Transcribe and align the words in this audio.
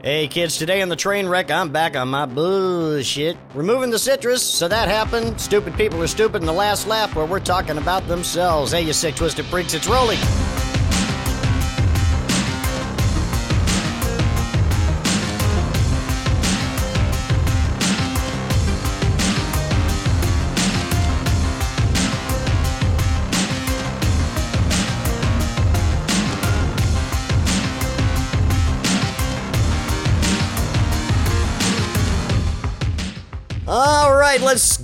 Hey 0.00 0.28
kids, 0.28 0.58
today 0.58 0.80
on 0.80 0.88
the 0.90 0.94
train 0.94 1.26
wreck, 1.26 1.50
I'm 1.50 1.70
back 1.70 1.96
on 1.96 2.06
my 2.06 2.24
bullshit. 2.24 3.36
Removing 3.52 3.90
the 3.90 3.98
citrus, 3.98 4.44
so 4.44 4.68
that 4.68 4.86
happened. 4.86 5.40
Stupid 5.40 5.74
people 5.74 6.00
are 6.00 6.06
stupid 6.06 6.40
in 6.40 6.46
the 6.46 6.52
last 6.52 6.86
laugh 6.86 7.16
where 7.16 7.26
we're 7.26 7.40
talking 7.40 7.78
about 7.78 8.06
themselves. 8.06 8.70
Hey, 8.70 8.82
you 8.82 8.92
sick, 8.92 9.16
twisted 9.16 9.46
freaks, 9.46 9.74
it's 9.74 9.88
rolling. 9.88 10.18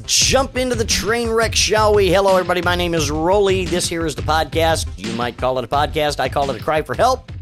Jump 0.06 0.58
into 0.58 0.74
the 0.74 0.84
train 0.84 1.30
wreck, 1.30 1.54
shall 1.54 1.94
we? 1.94 2.08
Hello, 2.12 2.32
everybody. 2.36 2.60
My 2.60 2.76
name 2.76 2.92
is 2.92 3.10
Roley. 3.10 3.64
This 3.64 3.88
here 3.88 4.04
is 4.04 4.14
the 4.14 4.22
podcast. 4.22 4.86
You 4.98 5.10
might 5.14 5.38
call 5.38 5.58
it 5.58 5.64
a 5.64 5.68
podcast. 5.68 6.20
I 6.20 6.28
call 6.28 6.50
it 6.50 6.60
a 6.60 6.62
cry 6.62 6.82
for 6.82 6.94
help. 6.94 7.32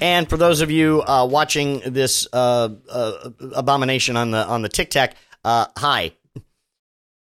And 0.00 0.30
for 0.30 0.36
those 0.36 0.60
of 0.60 0.70
you 0.70 1.02
uh, 1.02 1.26
watching 1.26 1.80
this 1.80 2.28
uh, 2.32 2.68
uh, 2.88 3.30
abomination 3.56 4.16
on 4.16 4.30
the 4.30 4.46
on 4.46 4.62
the 4.62 4.68
TikTok, 4.68 5.14
uh, 5.44 5.66
hi. 5.76 6.12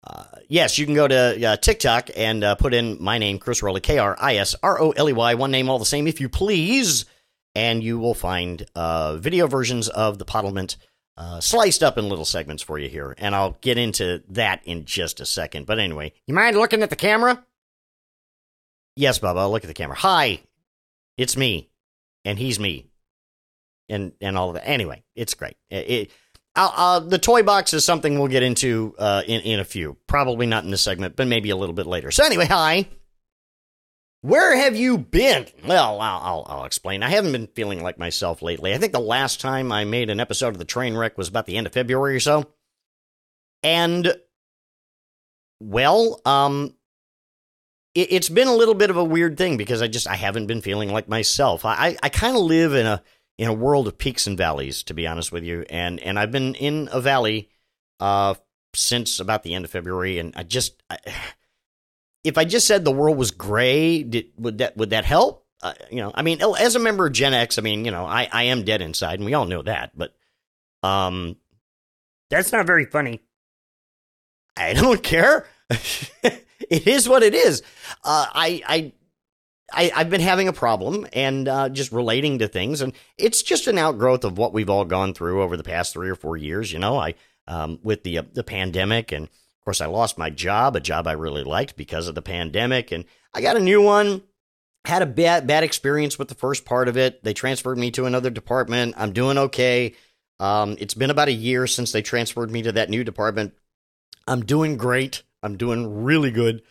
Uh, 0.02 0.24
yes, 0.48 0.78
you 0.78 0.86
can 0.86 0.94
go 0.94 1.06
to 1.06 1.46
uh, 1.46 1.56
TikTok 1.56 2.08
and 2.16 2.42
put 2.58 2.72
in 2.72 2.96
my 3.02 3.18
name, 3.18 3.38
Chris 3.38 3.62
Roley, 3.62 3.82
K 3.82 3.98
R 3.98 4.16
I 4.18 4.36
S 4.36 4.54
R 4.62 4.80
O 4.80 4.92
L 4.92 5.10
E 5.10 5.12
Y, 5.12 5.34
one 5.34 5.50
name 5.50 5.68
all 5.68 5.78
the 5.78 5.84
same, 5.84 6.06
if 6.06 6.22
you 6.22 6.30
please, 6.30 7.04
and 7.54 7.84
you 7.84 7.98
will 7.98 8.14
find 8.14 8.66
video 8.74 9.46
versions 9.46 9.90
of 9.90 10.16
the 10.18 10.24
Parliament 10.24 10.78
uh, 11.16 11.40
sliced 11.40 11.82
up 11.82 11.98
in 11.98 12.08
little 12.08 12.24
segments 12.24 12.62
for 12.62 12.78
you 12.78 12.88
here, 12.88 13.14
and 13.18 13.34
I'll 13.34 13.56
get 13.60 13.78
into 13.78 14.22
that 14.30 14.60
in 14.64 14.84
just 14.84 15.20
a 15.20 15.26
second. 15.26 15.66
But 15.66 15.78
anyway, 15.78 16.12
you 16.26 16.34
mind 16.34 16.56
looking 16.56 16.82
at 16.82 16.90
the 16.90 16.96
camera? 16.96 17.44
Yes, 18.96 19.18
Bubba, 19.18 19.38
I'll 19.38 19.50
look 19.50 19.64
at 19.64 19.68
the 19.68 19.74
camera. 19.74 19.96
Hi, 19.96 20.40
it's 21.16 21.36
me, 21.36 21.70
and 22.24 22.38
he's 22.38 22.58
me, 22.58 22.86
and 23.88 24.12
and 24.20 24.36
all 24.36 24.48
of 24.48 24.54
that. 24.54 24.68
Anyway, 24.68 25.02
it's 25.14 25.34
great. 25.34 25.56
It, 25.70 25.90
it 25.90 26.10
uh, 26.54 27.00
the 27.00 27.18
toy 27.18 27.42
box 27.42 27.72
is 27.72 27.84
something 27.84 28.18
we'll 28.18 28.28
get 28.28 28.42
into 28.42 28.94
uh, 28.98 29.22
in 29.26 29.40
in 29.42 29.60
a 29.60 29.64
few. 29.64 29.96
Probably 30.06 30.46
not 30.46 30.64
in 30.64 30.70
this 30.70 30.82
segment, 30.82 31.16
but 31.16 31.26
maybe 31.26 31.50
a 31.50 31.56
little 31.56 31.74
bit 31.74 31.86
later. 31.86 32.10
So 32.10 32.24
anyway, 32.24 32.46
hi. 32.46 32.88
Where 34.22 34.56
have 34.56 34.76
you 34.76 34.98
been? 34.98 35.48
Well, 35.66 36.00
I'll, 36.00 36.20
I'll, 36.20 36.46
I'll, 36.48 36.64
explain. 36.64 37.02
I 37.02 37.10
haven't 37.10 37.32
been 37.32 37.48
feeling 37.48 37.82
like 37.82 37.98
myself 37.98 38.40
lately. 38.40 38.72
I 38.72 38.78
think 38.78 38.92
the 38.92 39.00
last 39.00 39.40
time 39.40 39.72
I 39.72 39.84
made 39.84 40.10
an 40.10 40.20
episode 40.20 40.48
of 40.48 40.58
the 40.58 40.64
train 40.64 40.96
wreck 40.96 41.18
was 41.18 41.26
about 41.26 41.46
the 41.46 41.56
end 41.56 41.66
of 41.66 41.72
February 41.72 42.14
or 42.14 42.20
so. 42.20 42.44
And, 43.64 44.14
well, 45.60 46.20
um, 46.24 46.76
it, 47.96 48.12
has 48.12 48.28
been 48.28 48.46
a 48.46 48.54
little 48.54 48.74
bit 48.74 48.90
of 48.90 48.96
a 48.96 49.02
weird 49.04 49.36
thing 49.36 49.56
because 49.56 49.82
I 49.82 49.88
just 49.88 50.06
I 50.06 50.14
haven't 50.14 50.46
been 50.46 50.62
feeling 50.62 50.92
like 50.92 51.08
myself. 51.08 51.64
I, 51.64 51.74
I, 51.74 51.96
I 52.04 52.08
kind 52.08 52.36
of 52.36 52.42
live 52.42 52.74
in 52.74 52.86
a 52.86 53.02
in 53.38 53.48
a 53.48 53.52
world 53.52 53.88
of 53.88 53.98
peaks 53.98 54.28
and 54.28 54.38
valleys, 54.38 54.84
to 54.84 54.94
be 54.94 55.06
honest 55.06 55.32
with 55.32 55.42
you. 55.42 55.64
And 55.68 55.98
and 55.98 56.16
I've 56.16 56.30
been 56.30 56.54
in 56.54 56.88
a 56.92 57.00
valley 57.00 57.50
uh, 57.98 58.34
since 58.72 59.18
about 59.18 59.42
the 59.42 59.54
end 59.54 59.64
of 59.64 59.72
February, 59.72 60.20
and 60.20 60.32
I 60.36 60.44
just. 60.44 60.80
I, 60.88 60.98
if 62.24 62.38
I 62.38 62.44
just 62.44 62.66
said 62.66 62.84
the 62.84 62.92
world 62.92 63.16
was 63.16 63.30
gray, 63.30 64.02
did, 64.02 64.26
would 64.38 64.58
that 64.58 64.76
would 64.76 64.90
that 64.90 65.04
help? 65.04 65.46
Uh, 65.62 65.74
you 65.90 65.98
know, 65.98 66.10
I 66.14 66.22
mean, 66.22 66.40
as 66.58 66.74
a 66.74 66.80
member 66.80 67.06
of 67.06 67.12
Gen 67.12 67.34
X, 67.34 67.58
I 67.58 67.62
mean, 67.62 67.84
you 67.84 67.92
know, 67.92 68.04
I, 68.04 68.28
I 68.32 68.44
am 68.44 68.64
dead 68.64 68.82
inside, 68.82 69.20
and 69.20 69.24
we 69.24 69.34
all 69.34 69.44
know 69.44 69.62
that. 69.62 69.96
But 69.96 70.12
um, 70.82 71.36
that's 72.30 72.52
not 72.52 72.66
very 72.66 72.84
funny. 72.86 73.20
I 74.56 74.72
don't 74.72 75.02
care. 75.04 75.46
it 75.70 76.86
is 76.86 77.08
what 77.08 77.22
it 77.22 77.34
is. 77.34 77.62
Uh, 78.04 78.26
I 78.32 78.62
I. 78.66 78.92
I, 79.74 79.84
have 79.94 80.10
been 80.10 80.20
having 80.20 80.48
a 80.48 80.52
problem 80.52 81.06
and 81.14 81.48
uh, 81.48 81.70
just 81.70 81.92
relating 81.92 82.40
to 82.40 82.48
things, 82.48 82.82
and 82.82 82.92
it's 83.16 83.42
just 83.42 83.66
an 83.68 83.78
outgrowth 83.78 84.22
of 84.22 84.36
what 84.36 84.52
we've 84.52 84.68
all 84.68 84.84
gone 84.84 85.14
through 85.14 85.40
over 85.40 85.56
the 85.56 85.62
past 85.62 85.94
three 85.94 86.10
or 86.10 86.14
four 86.14 86.36
years. 86.36 86.70
You 86.70 86.78
know, 86.78 86.98
I 86.98 87.14
um, 87.46 87.78
with 87.82 88.02
the 88.02 88.18
uh, 88.18 88.22
the 88.34 88.44
pandemic 88.44 89.12
and 89.12 89.30
of 89.62 89.64
course, 89.64 89.80
I 89.80 89.86
lost 89.86 90.18
my 90.18 90.28
job, 90.28 90.74
a 90.74 90.80
job 90.80 91.06
I 91.06 91.12
really 91.12 91.44
liked 91.44 91.76
because 91.76 92.08
of 92.08 92.16
the 92.16 92.20
pandemic, 92.20 92.90
and 92.90 93.04
I 93.32 93.40
got 93.40 93.56
a 93.56 93.60
new 93.60 93.80
one. 93.80 94.22
Had 94.84 95.02
a 95.02 95.06
bad 95.06 95.46
bad 95.46 95.62
experience 95.62 96.18
with 96.18 96.26
the 96.26 96.34
first 96.34 96.64
part 96.64 96.88
of 96.88 96.96
it. 96.96 97.22
They 97.22 97.32
transferred 97.32 97.78
me 97.78 97.92
to 97.92 98.06
another 98.06 98.28
department. 98.28 98.96
I'm 98.98 99.12
doing 99.12 99.38
okay. 99.38 99.94
Um, 100.40 100.76
it's 100.80 100.94
been 100.94 101.10
about 101.10 101.28
a 101.28 101.32
year 101.32 101.68
since 101.68 101.92
they 101.92 102.02
transferred 102.02 102.50
me 102.50 102.62
to 102.62 102.72
that 102.72 102.90
new 102.90 103.04
department. 103.04 103.54
I'm 104.26 104.44
doing 104.44 104.76
great. 104.76 105.22
I'm 105.44 105.56
doing 105.56 106.02
really 106.02 106.32
good, 106.32 106.62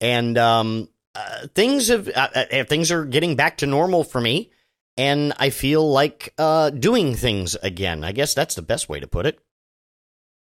and 0.00 0.36
um, 0.36 0.88
uh, 1.14 1.46
things 1.54 1.86
have 1.86 2.08
uh, 2.08 2.28
uh 2.34 2.64
things 2.64 2.90
are 2.90 3.04
getting 3.04 3.36
back 3.36 3.58
to 3.58 3.66
normal 3.68 4.02
for 4.02 4.20
me, 4.20 4.50
and 4.96 5.34
I 5.38 5.50
feel 5.50 5.88
like 5.88 6.34
uh, 6.36 6.70
doing 6.70 7.14
things 7.14 7.54
again. 7.62 8.02
I 8.02 8.10
guess 8.10 8.34
that's 8.34 8.56
the 8.56 8.62
best 8.62 8.88
way 8.88 8.98
to 8.98 9.06
put 9.06 9.26
it. 9.26 9.38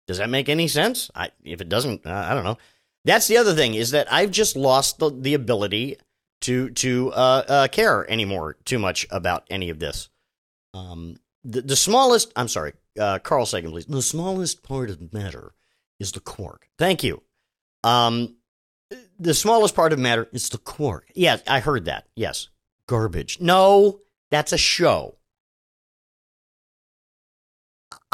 Does 0.07 0.19
that 0.19 0.31
make 0.31 0.49
any 0.49 0.69
sense? 0.69 1.11
I, 1.15 1.31
if 1.45 1.61
it 1.61 1.69
doesn't, 1.69 2.07
uh, 2.07 2.27
I 2.29 2.35
don't 2.35 2.45
know. 2.45 2.59
That's 3.05 3.29
the 3.29 3.37
other 3.39 3.55
thing 3.55 3.75
is 3.75 3.91
that 3.93 4.13
I've 4.13 4.31
just 4.31 4.57
lost 4.57 4.99
the, 4.99 5.11
the 5.11 5.35
ability 5.35 5.99
to 6.43 6.71
to 6.71 7.13
uh, 7.13 7.45
uh, 7.49 7.69
care 7.69 8.09
anymore 8.11 8.57
too 8.65 8.79
much 8.79 9.07
about 9.11 9.45
any 9.51 9.71
of 9.71 9.79
this. 9.79 10.09
Um, 10.75 11.17
the, 11.45 11.63
the 11.63 11.77
smallest, 11.77 12.33
I'm 12.37 12.49
sorry, 12.49 12.75
uh, 12.99 13.19
Carl 13.21 13.47
Sagan, 13.47 13.71
please. 13.71 13.87
The 13.87 14.03
smallest 14.03 14.63
part 14.63 14.91
of 14.91 15.13
matter 15.13 15.55
is 15.99 16.13
the 16.13 16.21
quark. 16.21 16.69
Thank 16.79 17.03
you. 17.03 17.23
Um, 17.85 18.37
the 19.19 19.35
smallest 19.35 19.75
part 19.75 19.93
of 19.93 19.99
matter 19.99 20.29
is 20.33 20.49
the 20.49 20.59
quark. 20.59 21.11
Yeah, 21.15 21.39
I 21.47 21.61
heard 21.61 21.87
that. 21.87 22.07
Yes, 22.15 22.49
garbage. 22.87 23.41
No, 23.41 24.01
that's 24.31 24.53
a 24.53 24.59
show. 24.59 25.16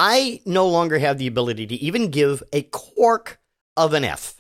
I 0.05 0.41
no 0.45 0.67
longer 0.67 0.99
have 0.99 1.19
the 1.19 1.29
ability 1.29 1.65
to 1.69 1.77
even 1.77 2.11
give 2.11 2.43
a 2.53 2.63
quark 2.63 3.39
of 3.77 3.95
an 3.95 4.03
F. 4.03 4.35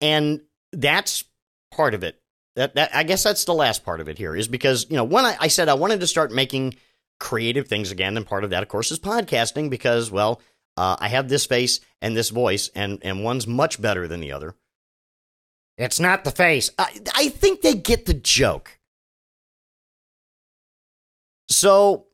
And 0.00 0.42
that's 0.72 1.24
part 1.72 1.92
of 1.92 2.04
it. 2.04 2.20
That, 2.54 2.76
that 2.76 2.94
I 2.94 3.02
guess 3.02 3.24
that's 3.24 3.44
the 3.44 3.54
last 3.54 3.84
part 3.84 4.00
of 4.00 4.08
it 4.08 4.18
here 4.18 4.36
is 4.36 4.46
because, 4.46 4.86
you 4.88 4.96
know, 4.96 5.02
when 5.02 5.24
I, 5.24 5.36
I 5.40 5.48
said 5.48 5.68
I 5.68 5.74
wanted 5.74 5.98
to 5.98 6.06
start 6.06 6.30
making 6.30 6.76
creative 7.18 7.66
things 7.66 7.90
again, 7.90 8.16
and 8.16 8.24
part 8.24 8.44
of 8.44 8.50
that, 8.50 8.62
of 8.62 8.68
course, 8.68 8.92
is 8.92 9.00
podcasting 9.00 9.68
because, 9.68 10.12
well, 10.12 10.40
uh, 10.76 10.94
I 11.00 11.08
have 11.08 11.28
this 11.28 11.44
face 11.44 11.80
and 12.00 12.16
this 12.16 12.30
voice, 12.30 12.70
and, 12.72 13.00
and 13.02 13.24
one's 13.24 13.48
much 13.48 13.82
better 13.82 14.06
than 14.06 14.20
the 14.20 14.30
other. 14.30 14.54
It's 15.76 15.98
not 15.98 16.22
the 16.22 16.30
face. 16.30 16.70
I, 16.78 17.00
I 17.16 17.28
think 17.30 17.62
they 17.62 17.74
get 17.74 18.06
the 18.06 18.14
joke. 18.14 18.78
So 21.48 22.06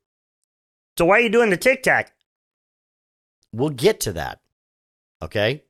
so 1.03 1.07
why 1.07 1.17
are 1.19 1.23
you 1.23 1.31
doing 1.31 1.51
the 1.51 1.57
TikTok? 1.57 2.13
We'll 3.53 3.71
get 3.71 3.99
to 4.03 4.13
that. 4.13 4.39
Okay. 5.21 5.65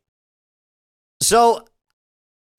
So 1.22 1.65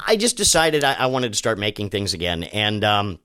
I 0.03 0.15
just 0.15 0.37
decided 0.37 0.83
I, 0.83 0.93
I 0.93 1.05
wanted 1.05 1.33
to 1.33 1.37
start 1.37 1.59
making 1.59 1.91
things 1.91 2.15
again. 2.15 2.41
And 2.41 2.83
um, 2.83 3.19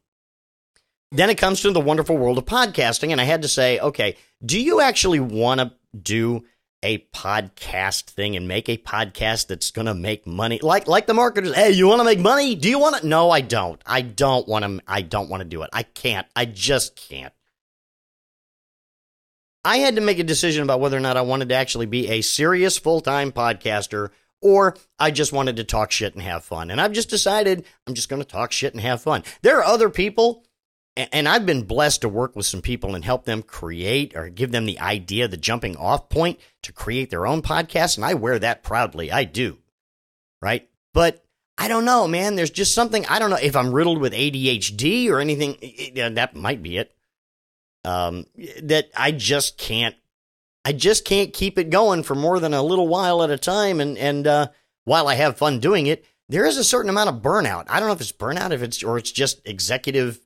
then 1.12 1.30
it 1.30 1.38
comes 1.38 1.62
to 1.62 1.70
the 1.70 1.80
wonderful 1.80 2.18
world 2.18 2.36
of 2.36 2.44
podcasting. 2.44 3.10
And 3.10 3.22
I 3.22 3.24
had 3.24 3.40
to 3.40 3.48
say, 3.48 3.78
okay, 3.78 4.18
do 4.44 4.60
you 4.60 4.82
actually 4.82 5.20
want 5.20 5.60
to 5.60 5.72
do 5.98 6.44
a 6.82 6.98
podcast 7.14 8.10
thing 8.10 8.36
and 8.36 8.46
make 8.46 8.68
a 8.68 8.76
podcast 8.76 9.46
that's 9.46 9.70
going 9.70 9.86
to 9.86 9.94
make 9.94 10.26
money? 10.26 10.60
Like, 10.62 10.86
like 10.86 11.06
the 11.06 11.14
marketers, 11.14 11.54
hey, 11.54 11.70
you 11.70 11.88
want 11.88 12.00
to 12.00 12.04
make 12.04 12.20
money? 12.20 12.54
Do 12.54 12.68
you 12.68 12.78
want 12.78 12.96
to? 12.96 13.06
No, 13.06 13.30
I 13.30 13.40
don't. 13.40 13.80
I 13.86 14.02
don't 14.02 14.46
want 14.46 14.66
to. 14.66 14.82
I 14.86 15.00
don't 15.00 15.30
want 15.30 15.40
to 15.40 15.48
do 15.48 15.62
it. 15.62 15.70
I 15.72 15.84
can't. 15.84 16.26
I 16.36 16.44
just 16.44 16.96
can't. 16.96 17.32
I 19.68 19.78
had 19.80 19.96
to 19.96 20.00
make 20.00 20.18
a 20.18 20.24
decision 20.24 20.62
about 20.62 20.80
whether 20.80 20.96
or 20.96 21.00
not 21.00 21.18
I 21.18 21.20
wanted 21.20 21.50
to 21.50 21.54
actually 21.54 21.84
be 21.84 22.08
a 22.08 22.22
serious 22.22 22.78
full 22.78 23.02
time 23.02 23.32
podcaster 23.32 24.08
or 24.40 24.74
I 24.98 25.10
just 25.10 25.30
wanted 25.30 25.56
to 25.56 25.64
talk 25.64 25.90
shit 25.90 26.14
and 26.14 26.22
have 26.22 26.42
fun. 26.42 26.70
And 26.70 26.80
I've 26.80 26.92
just 26.92 27.10
decided 27.10 27.66
I'm 27.86 27.92
just 27.92 28.08
going 28.08 28.22
to 28.22 28.26
talk 28.26 28.50
shit 28.50 28.72
and 28.72 28.80
have 28.80 29.02
fun. 29.02 29.24
There 29.42 29.58
are 29.58 29.64
other 29.64 29.90
people, 29.90 30.46
and 30.96 31.28
I've 31.28 31.44
been 31.44 31.64
blessed 31.64 32.00
to 32.00 32.08
work 32.08 32.34
with 32.34 32.46
some 32.46 32.62
people 32.62 32.94
and 32.94 33.04
help 33.04 33.26
them 33.26 33.42
create 33.42 34.16
or 34.16 34.30
give 34.30 34.52
them 34.52 34.64
the 34.64 34.78
idea, 34.78 35.28
the 35.28 35.36
jumping 35.36 35.76
off 35.76 36.08
point 36.08 36.40
to 36.62 36.72
create 36.72 37.10
their 37.10 37.26
own 37.26 37.42
podcast. 37.42 37.98
And 37.98 38.06
I 38.06 38.14
wear 38.14 38.38
that 38.38 38.62
proudly. 38.62 39.12
I 39.12 39.24
do. 39.24 39.58
Right. 40.40 40.66
But 40.94 41.22
I 41.58 41.68
don't 41.68 41.84
know, 41.84 42.08
man. 42.08 42.36
There's 42.36 42.48
just 42.48 42.72
something, 42.72 43.04
I 43.04 43.18
don't 43.18 43.28
know 43.28 43.36
if 43.36 43.54
I'm 43.54 43.74
riddled 43.74 43.98
with 43.98 44.14
ADHD 44.14 45.10
or 45.10 45.20
anything. 45.20 45.58
That 46.14 46.34
might 46.34 46.62
be 46.62 46.78
it 46.78 46.94
um, 47.88 48.26
that 48.62 48.90
I 48.96 49.12
just 49.12 49.56
can't. 49.58 49.96
I 50.64 50.72
just 50.72 51.04
can't 51.06 51.32
keep 51.32 51.58
it 51.58 51.70
going 51.70 52.02
for 52.02 52.14
more 52.14 52.38
than 52.40 52.52
a 52.52 52.62
little 52.62 52.88
while 52.88 53.22
at 53.22 53.30
a 53.30 53.38
time. 53.38 53.80
And 53.80 53.96
and 53.96 54.26
uh, 54.26 54.48
while 54.84 55.08
I 55.08 55.14
have 55.14 55.38
fun 55.38 55.60
doing 55.60 55.86
it, 55.86 56.04
there 56.28 56.44
is 56.44 56.58
a 56.58 56.64
certain 56.64 56.90
amount 56.90 57.08
of 57.08 57.22
burnout. 57.22 57.64
I 57.68 57.78
don't 57.78 57.88
know 57.88 57.94
if 57.94 58.00
it's 58.02 58.12
burnout, 58.12 58.52
if 58.52 58.62
it's 58.62 58.82
or 58.82 58.98
it's 58.98 59.12
just 59.12 59.40
executive 59.46 60.20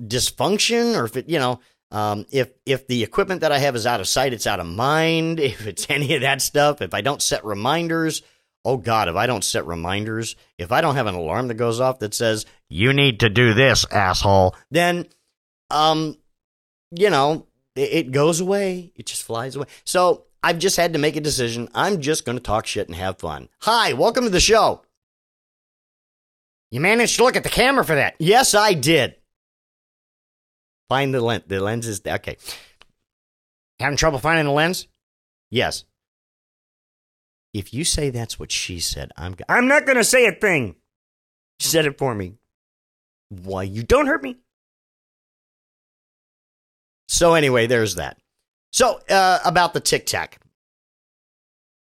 dysfunction, 0.00 0.96
or 0.96 1.04
if 1.06 1.16
it, 1.16 1.28
you 1.28 1.38
know, 1.38 1.60
Um, 1.90 2.26
if 2.30 2.50
if 2.66 2.86
the 2.86 3.02
equipment 3.02 3.40
that 3.40 3.50
I 3.52 3.58
have 3.58 3.74
is 3.74 3.86
out 3.86 4.00
of 4.00 4.06
sight, 4.06 4.32
it's 4.34 4.46
out 4.46 4.60
of 4.60 4.66
mind. 4.66 5.40
If 5.52 5.66
it's 5.66 5.86
any 5.88 6.14
of 6.14 6.20
that 6.20 6.42
stuff, 6.42 6.82
if 6.82 6.92
I 6.94 7.00
don't 7.00 7.22
set 7.22 7.44
reminders, 7.44 8.22
oh 8.64 8.76
God, 8.76 9.08
if 9.08 9.16
I 9.16 9.26
don't 9.26 9.44
set 9.44 9.66
reminders, 9.66 10.36
if 10.58 10.70
I 10.70 10.82
don't 10.82 10.96
have 10.96 11.06
an 11.06 11.14
alarm 11.14 11.48
that 11.48 11.54
goes 11.54 11.80
off 11.80 11.98
that 12.00 12.14
says 12.14 12.44
you 12.68 12.92
need 12.92 13.20
to 13.20 13.30
do 13.30 13.54
this, 13.54 13.86
asshole, 13.90 14.54
then 14.70 15.06
um, 15.70 16.16
you 16.90 17.10
know, 17.10 17.46
it, 17.74 18.10
goes 18.12 18.40
away. 18.40 18.92
It 18.96 19.06
just 19.06 19.22
flies 19.22 19.56
away. 19.56 19.66
So 19.84 20.24
I've 20.42 20.58
just 20.58 20.76
had 20.76 20.92
to 20.92 20.98
make 20.98 21.16
a 21.16 21.20
decision. 21.20 21.68
I'm 21.74 22.00
just 22.00 22.24
going 22.24 22.38
to 22.38 22.42
talk 22.42 22.66
shit 22.66 22.88
and 22.88 22.96
have 22.96 23.18
fun. 23.18 23.48
Hi, 23.60 23.92
welcome 23.92 24.24
to 24.24 24.30
the 24.30 24.40
show. 24.40 24.82
You 26.70 26.80
managed 26.80 27.16
to 27.16 27.24
look 27.24 27.36
at 27.36 27.44
the 27.44 27.48
camera 27.48 27.84
for 27.84 27.94
that. 27.94 28.14
Yes, 28.18 28.54
I 28.54 28.74
did. 28.74 29.16
Find 30.88 31.14
the 31.14 31.20
lens. 31.20 31.44
The 31.46 31.60
lens 31.60 31.86
is 31.86 32.00
okay. 32.06 32.36
Having 33.78 33.96
trouble 33.96 34.18
finding 34.18 34.46
the 34.46 34.52
lens? 34.52 34.88
Yes. 35.50 35.84
If 37.54 37.72
you 37.72 37.84
say 37.84 38.10
that's 38.10 38.38
what 38.38 38.52
she 38.52 38.80
said, 38.80 39.12
I'm. 39.16 39.32
Go- 39.32 39.44
I'm 39.48 39.66
not 39.66 39.86
going 39.86 39.96
to 39.96 40.04
say 40.04 40.26
a 40.26 40.32
thing. 40.32 40.76
She 41.60 41.68
said 41.68 41.86
it 41.86 41.98
for 41.98 42.14
me. 42.14 42.34
Why 43.30 43.62
you 43.62 43.82
Don't 43.82 44.06
hurt 44.06 44.22
me. 44.22 44.36
So 47.08 47.34
anyway, 47.34 47.66
there's 47.66 47.94
that. 47.96 48.18
So 48.72 49.00
uh, 49.08 49.40
about 49.44 49.74
the 49.74 49.80
Tic 49.80 50.06
Tac. 50.06 50.40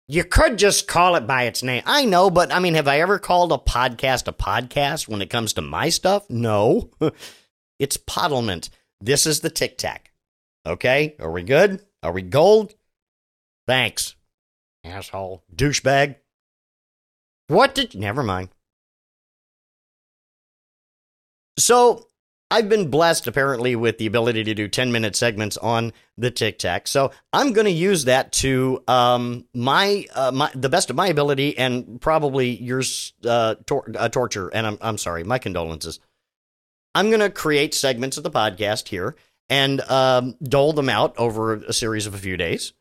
You 0.07 0.25
could 0.25 0.57
just 0.57 0.87
call 0.87 1.15
it 1.15 1.25
by 1.25 1.43
its 1.43 1.63
name. 1.63 1.83
I 1.85 2.03
know, 2.03 2.29
but 2.29 2.51
I 2.51 2.59
mean, 2.59 2.73
have 2.73 2.89
I 2.89 2.99
ever 2.99 3.19
called 3.19 3.53
a 3.53 3.57
podcast 3.57 4.27
a 4.27 4.33
podcast 4.33 5.07
when 5.07 5.21
it 5.21 5.29
comes 5.29 5.53
to 5.53 5.61
my 5.61 5.89
stuff? 5.89 6.29
No. 6.29 6.89
it's 7.79 7.97
Poddlement. 7.97 8.69
This 8.99 9.25
is 9.25 9.39
the 9.39 9.49
Tic 9.49 9.77
Tac. 9.77 10.11
Okay? 10.65 11.15
Are 11.19 11.31
we 11.31 11.43
good? 11.43 11.81
Are 12.01 12.11
we 12.11 12.21
gold? 12.21 12.73
Thanks. 13.65 14.15
Asshole. 14.83 15.43
Douchebag. 15.55 16.15
What 17.47 17.73
did. 17.73 17.95
Never 17.95 18.23
mind. 18.23 18.49
So 21.57 22.07
I've 22.51 22.69
been 22.69 22.89
blessed 22.89 23.25
apparently 23.25 23.75
with 23.75 23.97
the 23.97 24.05
ability 24.05 24.43
to 24.43 24.53
do 24.53 24.67
10 24.67 24.91
minute 24.91 25.15
segments 25.15 25.57
on 25.57 25.91
the 26.17 26.29
Tic 26.29 26.59
Tac. 26.59 26.87
So 26.87 27.11
I'm 27.31 27.53
going 27.53 27.65
to 27.65 27.71
use 27.71 28.05
that 28.05 28.31
to 28.33 28.83
um, 28.87 29.45
my, 29.55 30.05
uh, 30.13 30.31
my 30.31 30.51
the 30.53 30.69
best 30.69 30.89
of 30.89 30.95
my 30.95 31.07
ability 31.07 31.57
and 31.57 31.99
probably 31.99 32.51
yours 32.51 33.13
uh, 33.25 33.55
tor- 33.65 33.89
uh, 33.95 34.09
torture. 34.09 34.49
And 34.49 34.67
I'm, 34.67 34.77
I'm 34.81 34.97
sorry, 34.99 35.23
my 35.23 35.39
condolences. 35.39 35.99
I'm 36.93 37.09
going 37.09 37.21
to 37.21 37.31
create 37.31 37.73
segments 37.73 38.17
of 38.17 38.23
the 38.23 38.29
podcast 38.29 38.89
here 38.89 39.15
and 39.49 39.81
um, 39.81 40.35
dole 40.43 40.73
them 40.73 40.89
out 40.89 41.17
over 41.17 41.53
a 41.55 41.73
series 41.73 42.05
of 42.05 42.13
a 42.13 42.19
few 42.19 42.37
days. 42.37 42.73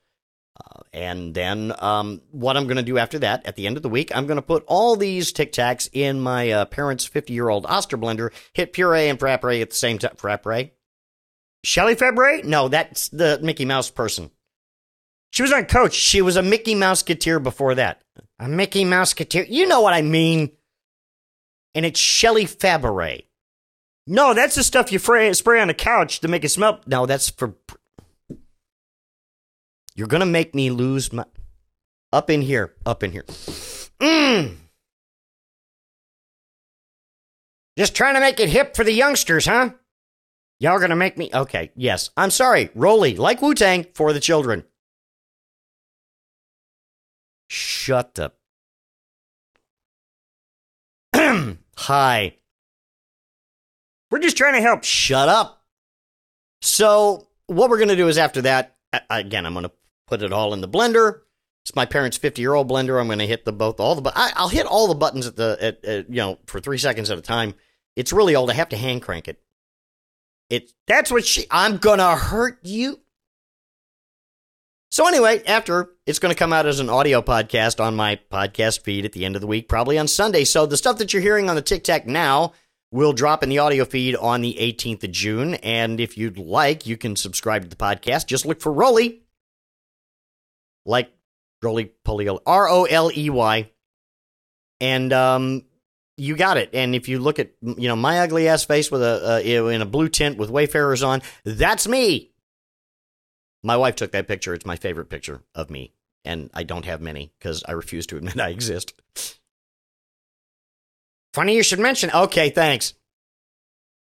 Uh, 0.56 0.80
and 0.92 1.34
then 1.34 1.72
um, 1.78 2.20
what 2.30 2.56
I'm 2.56 2.64
going 2.64 2.76
to 2.76 2.82
do 2.82 2.98
after 2.98 3.18
that, 3.20 3.46
at 3.46 3.56
the 3.56 3.66
end 3.66 3.76
of 3.76 3.82
the 3.82 3.88
week, 3.88 4.14
I'm 4.14 4.26
going 4.26 4.36
to 4.36 4.42
put 4.42 4.64
all 4.66 4.96
these 4.96 5.32
Tic 5.32 5.52
Tacs 5.52 5.88
in 5.92 6.20
my 6.20 6.50
uh, 6.50 6.64
parents' 6.66 7.06
50 7.06 7.32
year 7.32 7.48
old 7.48 7.64
Oster 7.66 7.96
blender, 7.96 8.32
hit 8.52 8.72
puree 8.72 9.08
and 9.08 9.18
frappe 9.18 9.44
at 9.44 9.70
the 9.70 9.76
same 9.76 9.98
time. 9.98 10.16
Frappe? 10.16 10.72
Shelley 11.64 11.94
Fabre? 11.94 12.42
No, 12.44 12.68
that's 12.68 13.08
the 13.08 13.38
Mickey 13.42 13.64
Mouse 13.64 13.90
person. 13.90 14.30
She 15.30 15.42
was 15.42 15.52
on 15.52 15.64
Coach. 15.64 15.94
She 15.94 16.20
was 16.20 16.36
a 16.36 16.42
Mickey 16.42 16.74
Mouse 16.74 17.00
Musketeer 17.00 17.40
before 17.40 17.74
that. 17.76 18.02
A 18.38 18.48
Mickey 18.48 18.84
Mouse 18.84 19.10
Musketeer. 19.10 19.46
You 19.48 19.66
know 19.66 19.80
what 19.80 19.94
I 19.94 20.02
mean. 20.02 20.52
And 21.74 21.86
it's 21.86 22.00
Shelley 22.00 22.44
Fabre. 22.44 23.22
No, 24.06 24.34
that's 24.34 24.56
the 24.56 24.64
stuff 24.64 24.92
you 24.92 24.98
spray 24.98 25.60
on 25.60 25.68
the 25.68 25.74
couch 25.74 26.20
to 26.20 26.28
make 26.28 26.44
it 26.44 26.50
smell. 26.50 26.80
No, 26.86 27.06
that's 27.06 27.30
for 27.30 27.54
you're 29.94 30.08
going 30.08 30.20
to 30.20 30.26
make 30.26 30.54
me 30.54 30.70
lose 30.70 31.12
my. 31.12 31.24
Up 32.12 32.28
in 32.28 32.42
here. 32.42 32.74
Up 32.84 33.02
in 33.02 33.12
here. 33.12 33.24
Mmm. 34.00 34.56
Just 37.78 37.94
trying 37.94 38.14
to 38.14 38.20
make 38.20 38.38
it 38.38 38.50
hip 38.50 38.76
for 38.76 38.84
the 38.84 38.92
youngsters, 38.92 39.46
huh? 39.46 39.70
Y'all 40.60 40.78
gonna 40.78 40.94
make 40.94 41.18
me. 41.18 41.30
Okay, 41.34 41.72
yes. 41.74 42.10
I'm 42.16 42.30
sorry. 42.30 42.70
Roley, 42.74 43.16
like 43.16 43.42
Wu 43.42 43.54
Tang, 43.54 43.86
for 43.94 44.12
the 44.12 44.20
children. 44.20 44.64
Shut 47.48 48.18
up. 48.18 48.36
Hi. 51.76 52.36
We're 54.10 54.18
just 54.20 54.36
trying 54.36 54.54
to 54.54 54.60
help. 54.60 54.84
Shut 54.84 55.28
up. 55.28 55.64
So, 56.60 57.26
what 57.48 57.68
we're 57.68 57.78
going 57.78 57.88
to 57.88 57.96
do 57.96 58.08
is 58.08 58.18
after 58.18 58.42
that, 58.42 58.76
again, 59.10 59.46
I'm 59.46 59.54
going 59.54 59.64
to 59.64 59.72
put 60.12 60.22
it 60.22 60.32
all 60.32 60.52
in 60.52 60.60
the 60.60 60.68
blender. 60.68 61.20
It's 61.64 61.74
my 61.74 61.86
parents' 61.86 62.18
50 62.18 62.42
year 62.42 62.52
old 62.52 62.68
blender. 62.68 63.00
I'm 63.00 63.06
going 63.06 63.18
to 63.18 63.26
hit 63.26 63.46
the 63.46 63.52
both 63.52 63.80
all 63.80 63.94
the 63.94 64.02
but 64.02 64.12
I'll 64.14 64.48
hit 64.48 64.66
all 64.66 64.88
the 64.88 64.94
buttons 64.94 65.26
at 65.26 65.36
the 65.36 65.56
at, 65.58 65.84
at, 65.84 66.10
you 66.10 66.16
know 66.16 66.38
for 66.46 66.60
three 66.60 66.76
seconds 66.76 67.10
at 67.10 67.16
a 67.16 67.22
time. 67.22 67.54
It's 67.96 68.12
really 68.12 68.36
old. 68.36 68.50
I 68.50 68.54
have 68.54 68.68
to 68.70 68.76
hand 68.76 69.00
crank 69.00 69.26
it. 69.26 69.40
It 70.50 70.70
that's 70.86 71.10
what 71.10 71.24
she. 71.24 71.46
I'm 71.50 71.78
gonna 71.78 72.14
hurt 72.14 72.58
you. 72.62 73.00
So 74.90 75.08
anyway, 75.08 75.42
after 75.46 75.88
it's 76.04 76.18
going 76.18 76.34
to 76.34 76.38
come 76.38 76.52
out 76.52 76.66
as 76.66 76.78
an 76.78 76.90
audio 76.90 77.22
podcast 77.22 77.82
on 77.82 77.96
my 77.96 78.20
podcast 78.30 78.80
feed 78.82 79.06
at 79.06 79.12
the 79.12 79.24
end 79.24 79.36
of 79.36 79.40
the 79.40 79.46
week, 79.46 79.66
probably 79.66 79.96
on 79.96 80.06
Sunday. 80.06 80.44
So 80.44 80.66
the 80.66 80.76
stuff 80.76 80.98
that 80.98 81.14
you're 81.14 81.22
hearing 81.22 81.48
on 81.48 81.56
the 81.56 81.62
Tic 81.62 81.82
Tac 81.82 82.06
now 82.06 82.52
will 82.90 83.14
drop 83.14 83.42
in 83.42 83.48
the 83.48 83.60
audio 83.60 83.86
feed 83.86 84.14
on 84.16 84.42
the 84.42 84.54
18th 84.60 85.04
of 85.04 85.12
June. 85.12 85.54
And 85.54 85.98
if 85.98 86.18
you'd 86.18 86.36
like, 86.36 86.86
you 86.86 86.98
can 86.98 87.16
subscribe 87.16 87.62
to 87.62 87.68
the 87.68 87.76
podcast. 87.76 88.26
Just 88.26 88.44
look 88.44 88.60
for 88.60 88.70
Roley 88.70 89.21
like 90.84 91.12
roly 91.62 91.92
poly 92.04 92.28
R 92.28 92.68
O 92.68 92.84
L 92.84 93.10
E 93.16 93.30
Y, 93.30 93.70
and 94.80 95.12
um, 95.12 95.64
you 96.16 96.36
got 96.36 96.56
it. 96.56 96.70
And 96.72 96.94
if 96.94 97.08
you 97.08 97.18
look 97.18 97.38
at 97.38 97.52
you 97.62 97.88
know 97.88 97.96
my 97.96 98.20
ugly 98.20 98.48
ass 98.48 98.64
face 98.64 98.90
with 98.90 99.02
a 99.02 99.36
uh, 99.36 99.68
in 99.68 99.82
a 99.82 99.86
blue 99.86 100.08
tint 100.08 100.38
with 100.38 100.50
Wayfarers 100.50 101.02
on, 101.02 101.22
that's 101.44 101.88
me. 101.88 102.30
My 103.62 103.76
wife 103.76 103.94
took 103.94 104.12
that 104.12 104.28
picture. 104.28 104.54
It's 104.54 104.66
my 104.66 104.76
favorite 104.76 105.08
picture 105.08 105.42
of 105.54 105.70
me, 105.70 105.92
and 106.24 106.50
I 106.52 106.64
don't 106.64 106.84
have 106.84 107.00
many 107.00 107.32
because 107.38 107.62
I 107.66 107.72
refuse 107.72 108.06
to 108.08 108.16
admit 108.16 108.40
I 108.40 108.50
exist. 108.50 108.94
Funny 111.32 111.56
you 111.56 111.62
should 111.62 111.78
mention. 111.78 112.10
Okay, 112.10 112.50
thanks. 112.50 112.94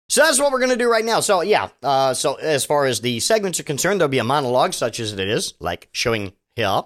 So 0.10 0.22
that's 0.22 0.40
what 0.40 0.52
we're 0.52 0.60
going 0.60 0.72
to 0.72 0.78
do 0.78 0.92
right 0.92 1.06
now. 1.06 1.22
So 1.22 1.42
yeah, 1.42 1.70
uh, 1.82 2.14
so 2.14 2.36
as 2.36 2.66
far 2.66 2.86
as 2.86 3.02
the 3.02 3.20
segments 3.20 3.60
are 3.60 3.64
concerned, 3.64 4.00
there'll 4.00 4.10
be 4.10 4.20
a 4.20 4.24
monologue 4.24 4.74
such 4.74 5.00
as 5.00 5.14
it 5.14 5.20
is, 5.20 5.54
like 5.60 5.90
showing 5.92 6.34
here. 6.56 6.84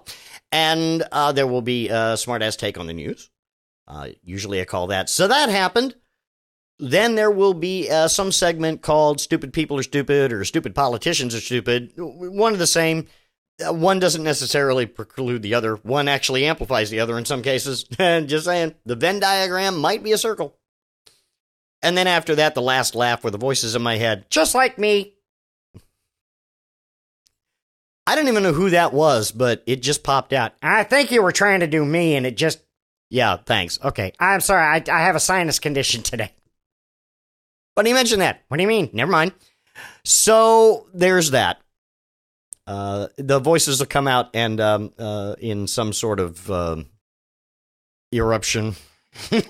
And 0.50 1.04
uh, 1.12 1.32
there 1.32 1.46
will 1.46 1.62
be 1.62 1.88
a 1.88 2.16
smart 2.16 2.42
ass 2.42 2.56
take 2.56 2.78
on 2.78 2.86
the 2.86 2.92
news. 2.92 3.30
Uh, 3.86 4.08
usually 4.22 4.60
I 4.60 4.64
call 4.64 4.88
that. 4.88 5.08
So 5.08 5.28
that 5.28 5.48
happened. 5.48 5.94
Then 6.78 7.16
there 7.16 7.30
will 7.30 7.54
be 7.54 7.90
uh, 7.90 8.06
some 8.08 8.30
segment 8.30 8.82
called 8.82 9.20
Stupid 9.20 9.52
People 9.52 9.78
Are 9.78 9.82
Stupid 9.82 10.32
or 10.32 10.44
Stupid 10.44 10.74
Politicians 10.74 11.34
Are 11.34 11.40
Stupid. 11.40 11.92
One 11.96 12.52
of 12.52 12.58
the 12.58 12.66
same. 12.66 13.08
Uh, 13.66 13.72
one 13.72 13.98
doesn't 13.98 14.22
necessarily 14.22 14.86
preclude 14.86 15.42
the 15.42 15.54
other. 15.54 15.76
One 15.76 16.06
actually 16.06 16.46
amplifies 16.46 16.90
the 16.90 17.00
other 17.00 17.18
in 17.18 17.24
some 17.24 17.42
cases. 17.42 17.84
And 17.98 18.28
just 18.28 18.44
saying, 18.44 18.74
the 18.86 18.94
Venn 18.94 19.18
diagram 19.18 19.78
might 19.78 20.04
be 20.04 20.12
a 20.12 20.18
circle. 20.18 20.56
And 21.82 21.96
then 21.96 22.06
after 22.06 22.36
that, 22.36 22.54
the 22.54 22.62
last 22.62 22.94
laugh 22.94 23.24
where 23.24 23.30
the 23.30 23.38
voices 23.38 23.74
in 23.74 23.82
my 23.82 23.96
head, 23.96 24.26
just 24.30 24.54
like 24.54 24.78
me. 24.78 25.14
I 28.08 28.14
don't 28.14 28.28
even 28.28 28.42
know 28.42 28.54
who 28.54 28.70
that 28.70 28.94
was, 28.94 29.32
but 29.32 29.62
it 29.66 29.82
just 29.82 30.02
popped 30.02 30.32
out. 30.32 30.54
I 30.62 30.82
think 30.82 31.10
you 31.10 31.22
were 31.22 31.30
trying 31.30 31.60
to 31.60 31.66
do 31.66 31.84
me, 31.84 32.16
and 32.16 32.24
it 32.24 32.38
just. 32.38 32.58
Yeah, 33.10 33.36
thanks. 33.36 33.78
Okay. 33.84 34.14
I'm 34.18 34.40
sorry. 34.40 34.62
I, 34.62 34.82
I 34.90 35.02
have 35.02 35.14
a 35.14 35.20
sinus 35.20 35.58
condition 35.58 36.02
today. 36.02 36.32
But 37.76 37.86
you 37.86 37.92
mentioned 37.92 38.22
that. 38.22 38.44
What 38.48 38.56
do 38.56 38.62
you 38.62 38.68
mean? 38.68 38.88
Never 38.94 39.12
mind. 39.12 39.32
So 40.06 40.86
there's 40.94 41.32
that. 41.32 41.60
Uh, 42.66 43.08
the 43.18 43.40
voices 43.40 43.78
will 43.78 43.86
come 43.86 44.08
out 44.08 44.30
and 44.32 44.58
um, 44.58 44.90
uh, 44.98 45.34
in 45.38 45.66
some 45.66 45.92
sort 45.92 46.18
of 46.18 46.50
uh, 46.50 46.76
eruption, 48.10 48.74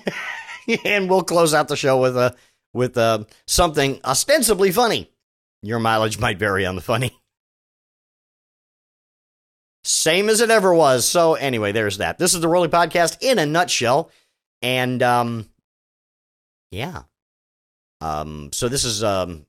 and 0.83 1.09
we'll 1.09 1.23
close 1.23 1.53
out 1.53 1.69
the 1.69 1.77
show 1.77 2.01
with 2.01 2.17
a 2.17 2.35
with 2.73 2.97
uh, 2.97 3.23
something 3.47 4.01
ostensibly 4.03 4.71
funny. 4.71 5.09
Your 5.61 5.79
mileage 5.79 6.19
might 6.19 6.39
vary 6.39 6.65
on 6.65 6.75
the 6.75 6.81
funny. 6.81 7.15
Same 9.89 10.29
as 10.29 10.39
it 10.39 10.51
ever 10.51 10.71
was. 10.73 11.05
So 11.07 11.33
anyway, 11.33 11.71
there's 11.71 11.97
that. 11.97 12.19
This 12.19 12.35
is 12.35 12.41
the 12.41 12.47
Rolling 12.47 12.69
Podcast 12.69 13.17
in 13.21 13.39
a 13.39 13.45
nutshell. 13.45 14.11
And 14.61 15.01
um 15.01 15.49
yeah. 16.71 17.03
Um 17.99 18.51
so 18.53 18.69
this 18.69 18.83
is 18.85 19.03
um 19.03 19.47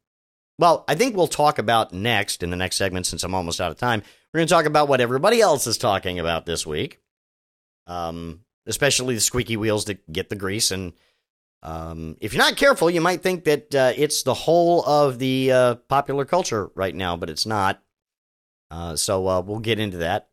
well, 0.59 0.85
I 0.88 0.94
think 0.94 1.14
we'll 1.14 1.26
talk 1.26 1.59
about 1.59 1.92
next 1.92 2.42
in 2.42 2.50
the 2.50 2.56
next 2.56 2.76
segment 2.76 3.06
since 3.06 3.23
I'm 3.23 3.35
almost 3.35 3.61
out 3.61 3.70
of 3.70 3.78
time. 3.78 4.02
We're 4.32 4.38
going 4.38 4.49
to 4.49 4.54
talk 4.54 4.66
about 4.66 4.88
what 4.88 5.00
everybody 5.00 5.40
else 5.40 5.66
is 5.66 5.78
talking 5.78 6.18
about 6.18 6.47
this 6.47 6.66
week. 6.66 7.00
Um 7.87 8.40
especially 8.66 9.14
the 9.14 9.20
squeaky 9.20 9.56
wheels 9.59 9.85
that 9.87 10.11
get 10.11 10.30
the 10.30 10.37
grease 10.37 10.70
and 10.70 10.94
Um, 11.62 12.16
if 12.23 12.32
you're 12.32 12.42
not 12.42 12.56
careful, 12.56 12.88
you 12.88 13.02
might 13.02 13.23
think 13.23 13.44
that 13.44 13.75
uh, 13.75 13.92
it's 13.94 14.23
the 14.23 14.32
whole 14.32 14.82
of 14.87 15.18
the 15.18 15.52
uh, 15.52 15.75
popular 15.88 16.25
culture 16.25 16.70
right 16.75 16.94
now, 16.94 17.16
but 17.18 17.28
it's 17.28 17.44
not. 17.44 17.82
Uh, 18.70 18.97
so 18.97 19.28
uh, 19.28 19.42
we'll 19.42 19.59
get 19.59 19.78
into 19.78 19.99
that. 19.99 20.29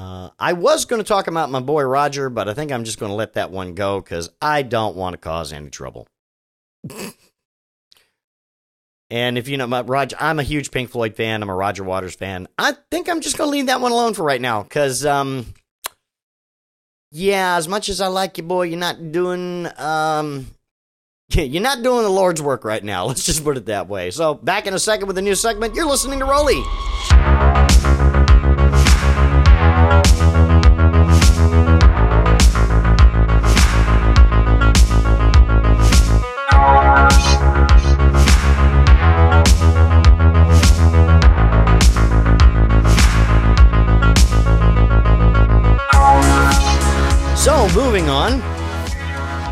Uh, 0.00 0.30
I 0.38 0.54
was 0.54 0.86
going 0.86 1.02
to 1.02 1.06
talk 1.06 1.26
about 1.26 1.50
my 1.50 1.60
boy 1.60 1.82
Roger, 1.82 2.30
but 2.30 2.48
I 2.48 2.54
think 2.54 2.72
I'm 2.72 2.84
just 2.84 2.98
going 2.98 3.10
to 3.10 3.16
let 3.16 3.34
that 3.34 3.50
one 3.50 3.74
go 3.74 4.00
because 4.00 4.30
I 4.40 4.62
don't 4.62 4.96
want 4.96 5.12
to 5.12 5.18
cause 5.18 5.52
any 5.52 5.68
trouble. 5.68 6.08
and 9.10 9.36
if 9.36 9.46
you 9.46 9.58
know 9.58 9.66
my 9.66 9.82
Roger, 9.82 10.16
I'm 10.18 10.38
a 10.38 10.42
huge 10.42 10.70
Pink 10.70 10.88
Floyd 10.88 11.16
fan. 11.16 11.42
I'm 11.42 11.50
a 11.50 11.54
Roger 11.54 11.84
Waters 11.84 12.14
fan. 12.14 12.48
I 12.56 12.76
think 12.90 13.10
I'm 13.10 13.20
just 13.20 13.36
going 13.36 13.48
to 13.48 13.52
leave 13.52 13.66
that 13.66 13.82
one 13.82 13.92
alone 13.92 14.14
for 14.14 14.22
right 14.22 14.40
now 14.40 14.62
because, 14.62 15.04
um, 15.04 15.44
yeah, 17.12 17.56
as 17.56 17.68
much 17.68 17.90
as 17.90 18.00
I 18.00 18.06
like 18.06 18.38
you, 18.38 18.44
boy, 18.44 18.62
you're 18.62 18.78
not 18.78 19.12
doing 19.12 19.68
um, 19.76 20.46
you're 21.28 21.62
not 21.62 21.82
doing 21.82 22.04
the 22.04 22.08
Lord's 22.08 22.40
work 22.40 22.64
right 22.64 22.82
now. 22.82 23.04
Let's 23.08 23.26
just 23.26 23.44
put 23.44 23.58
it 23.58 23.66
that 23.66 23.86
way. 23.86 24.10
So 24.12 24.32
back 24.32 24.66
in 24.66 24.72
a 24.72 24.78
second 24.78 25.08
with 25.08 25.18
a 25.18 25.22
new 25.22 25.34
segment. 25.34 25.74
You're 25.74 25.84
listening 25.84 26.20
to 26.20 26.24
Roley. 26.24 26.62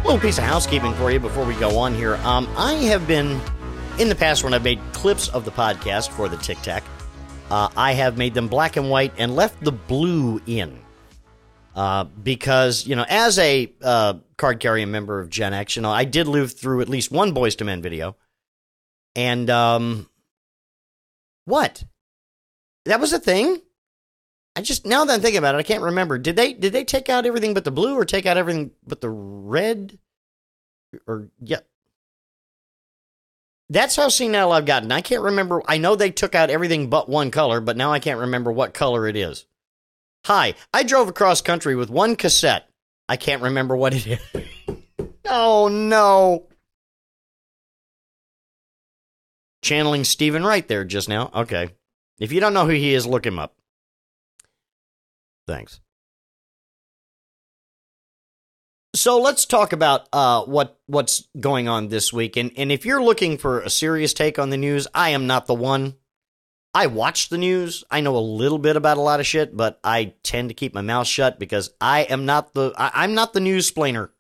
Little 0.09 0.23
piece 0.23 0.38
of 0.38 0.45
housekeeping 0.45 0.95
for 0.95 1.11
you 1.11 1.21
before 1.21 1.45
we 1.45 1.55
go 1.57 1.79
on 1.79 1.95
here. 1.95 2.15
Um, 2.25 2.49
I 2.57 2.73
have 2.73 3.07
been, 3.07 3.38
in 3.99 4.09
the 4.09 4.15
past, 4.15 4.43
when 4.43 4.55
I've 4.55 4.65
made 4.65 4.81
clips 4.95 5.29
of 5.29 5.45
the 5.45 5.50
podcast 5.50 6.09
for 6.09 6.31
the 6.31 6.38
Tic 6.38 6.57
Tac, 6.62 6.83
uh, 7.50 7.69
I 7.77 7.93
have 7.93 8.17
made 8.17 8.33
them 8.33 8.49
black 8.49 8.77
and 8.77 8.88
white 8.88 9.12
and 9.19 9.37
left 9.37 9.62
the 9.62 9.71
blue 9.71 10.41
in. 10.47 10.81
Uh, 11.77 12.05
because, 12.05 12.87
you 12.87 12.97
know, 12.97 13.05
as 13.07 13.38
a 13.38 13.71
uh, 13.83 14.15
card 14.38 14.61
carrying 14.61 14.91
member 14.91 15.21
of 15.21 15.29
Gen 15.29 15.53
X, 15.53 15.77
you 15.77 15.83
know, 15.83 15.91
I 15.91 16.05
did 16.05 16.27
live 16.27 16.59
through 16.59 16.81
at 16.81 16.88
least 16.88 17.12
one 17.12 17.35
Boyz 17.35 17.61
II 17.61 17.67
Men 17.67 17.83
video. 17.83 18.17
And, 19.15 19.50
um, 19.50 20.09
what? 21.45 21.85
That 22.87 22.99
was 22.99 23.12
a 23.12 23.21
thing? 23.21 23.61
I 24.59 24.61
just 24.61 24.85
now 24.85 25.05
that 25.05 25.15
I'm 25.15 25.21
thinking 25.21 25.38
about 25.38 25.55
it, 25.55 25.59
I 25.59 25.62
can't 25.62 25.85
remember. 25.85 26.19
Did 26.19 26.35
they 26.35 26.53
did 26.53 26.73
they 26.73 26.83
take 26.83 27.09
out 27.09 27.27
everything 27.27 27.55
but 27.55 27.62
the 27.62 27.71
blue, 27.71 27.97
or 27.97 28.05
take 28.05 28.27
out 28.27 28.37
everything 28.37 28.73
but 28.85 29.00
the 29.00 29.09
red? 29.09 30.00
Or 31.07 31.29
yeah, 31.41 31.61
that's 33.71 33.95
how 33.95 34.09
senile 34.09 34.50
I've 34.50 34.67
gotten. 34.67 34.91
I 34.91 35.00
can't 35.00 35.23
remember. 35.23 35.62
I 35.69 35.79
know 35.79 35.95
they 35.95 36.11
took 36.11 36.35
out 36.35 36.50
everything 36.50 36.91
but 36.91 37.09
one 37.09 37.31
color, 37.31 37.61
but 37.61 37.77
now 37.77 37.93
I 37.93 38.00
can't 38.00 38.19
remember 38.19 38.50
what 38.50 38.75
color 38.75 39.07
it 39.07 39.15
is. 39.15 39.47
Hi, 40.25 40.57
I 40.75 40.83
drove 40.83 41.07
across 41.07 41.41
country 41.41 41.77
with 41.77 41.88
one 41.88 42.17
cassette. 42.17 42.69
I 43.09 43.17
can't 43.17 43.43
remember 43.43 43.77
what 43.77 43.95
it 43.95 44.09
is. 44.09 44.21
oh 45.25 45.69
no. 45.69 46.49
Channeling 49.62 50.03
Steven 50.03 50.43
Wright 50.43 50.67
there 50.67 50.85
just 50.85 51.09
now. 51.09 51.31
Okay. 51.33 51.69
If 52.19 52.33
you 52.33 52.41
don't 52.41 52.55
know 52.55 52.67
who 52.67 52.73
he 52.73 52.93
is, 52.93 53.07
look 53.07 53.25
him 53.25 53.38
up. 53.38 53.55
Thanks. 55.49 55.81
So 58.95 59.21
let's 59.21 59.47
talk 59.47 59.73
about 59.73 60.09
uh, 60.12 60.45
what 60.45 60.78
what's 60.87 61.28
going 61.38 61.69
on 61.69 61.88
this 61.88 62.12
week, 62.12 62.37
and 62.37 62.52
and 62.57 62.71
if 62.71 62.85
you're 62.85 63.02
looking 63.02 63.38
for 63.38 63.61
a 63.61 63.71
serious 63.71 64.12
take 64.12 64.38
on 64.38 64.50
the 64.50 64.57
news, 64.57 64.87
I 64.95 65.11
am 65.11 65.26
not 65.26 65.47
the 65.47 65.55
one. 65.55 65.95
I 66.75 66.87
watch 66.87 67.28
the 67.28 67.38
news. 67.38 67.85
I 67.90 68.00
know 68.00 68.17
a 68.17 68.19
little 68.19 68.59
bit 68.59 68.76
about 68.76 68.99
a 68.99 69.02
lot 69.02 69.21
of 69.21 69.26
shit, 69.26 69.57
but 69.57 69.81
I 69.83 70.14
tend 70.23 70.50
to 70.50 70.55
keep 70.55 70.75
my 70.75 70.83
mouth 70.83 71.07
shut 71.07 71.38
because 71.38 71.71
I 71.81 72.02
am 72.02 72.26
not 72.26 72.55
the 72.55 72.73
I, 72.76 73.05
am 73.05 73.14
not 73.14 73.33
the 73.33 73.40
news 73.40 73.71
splainer. 73.71 74.11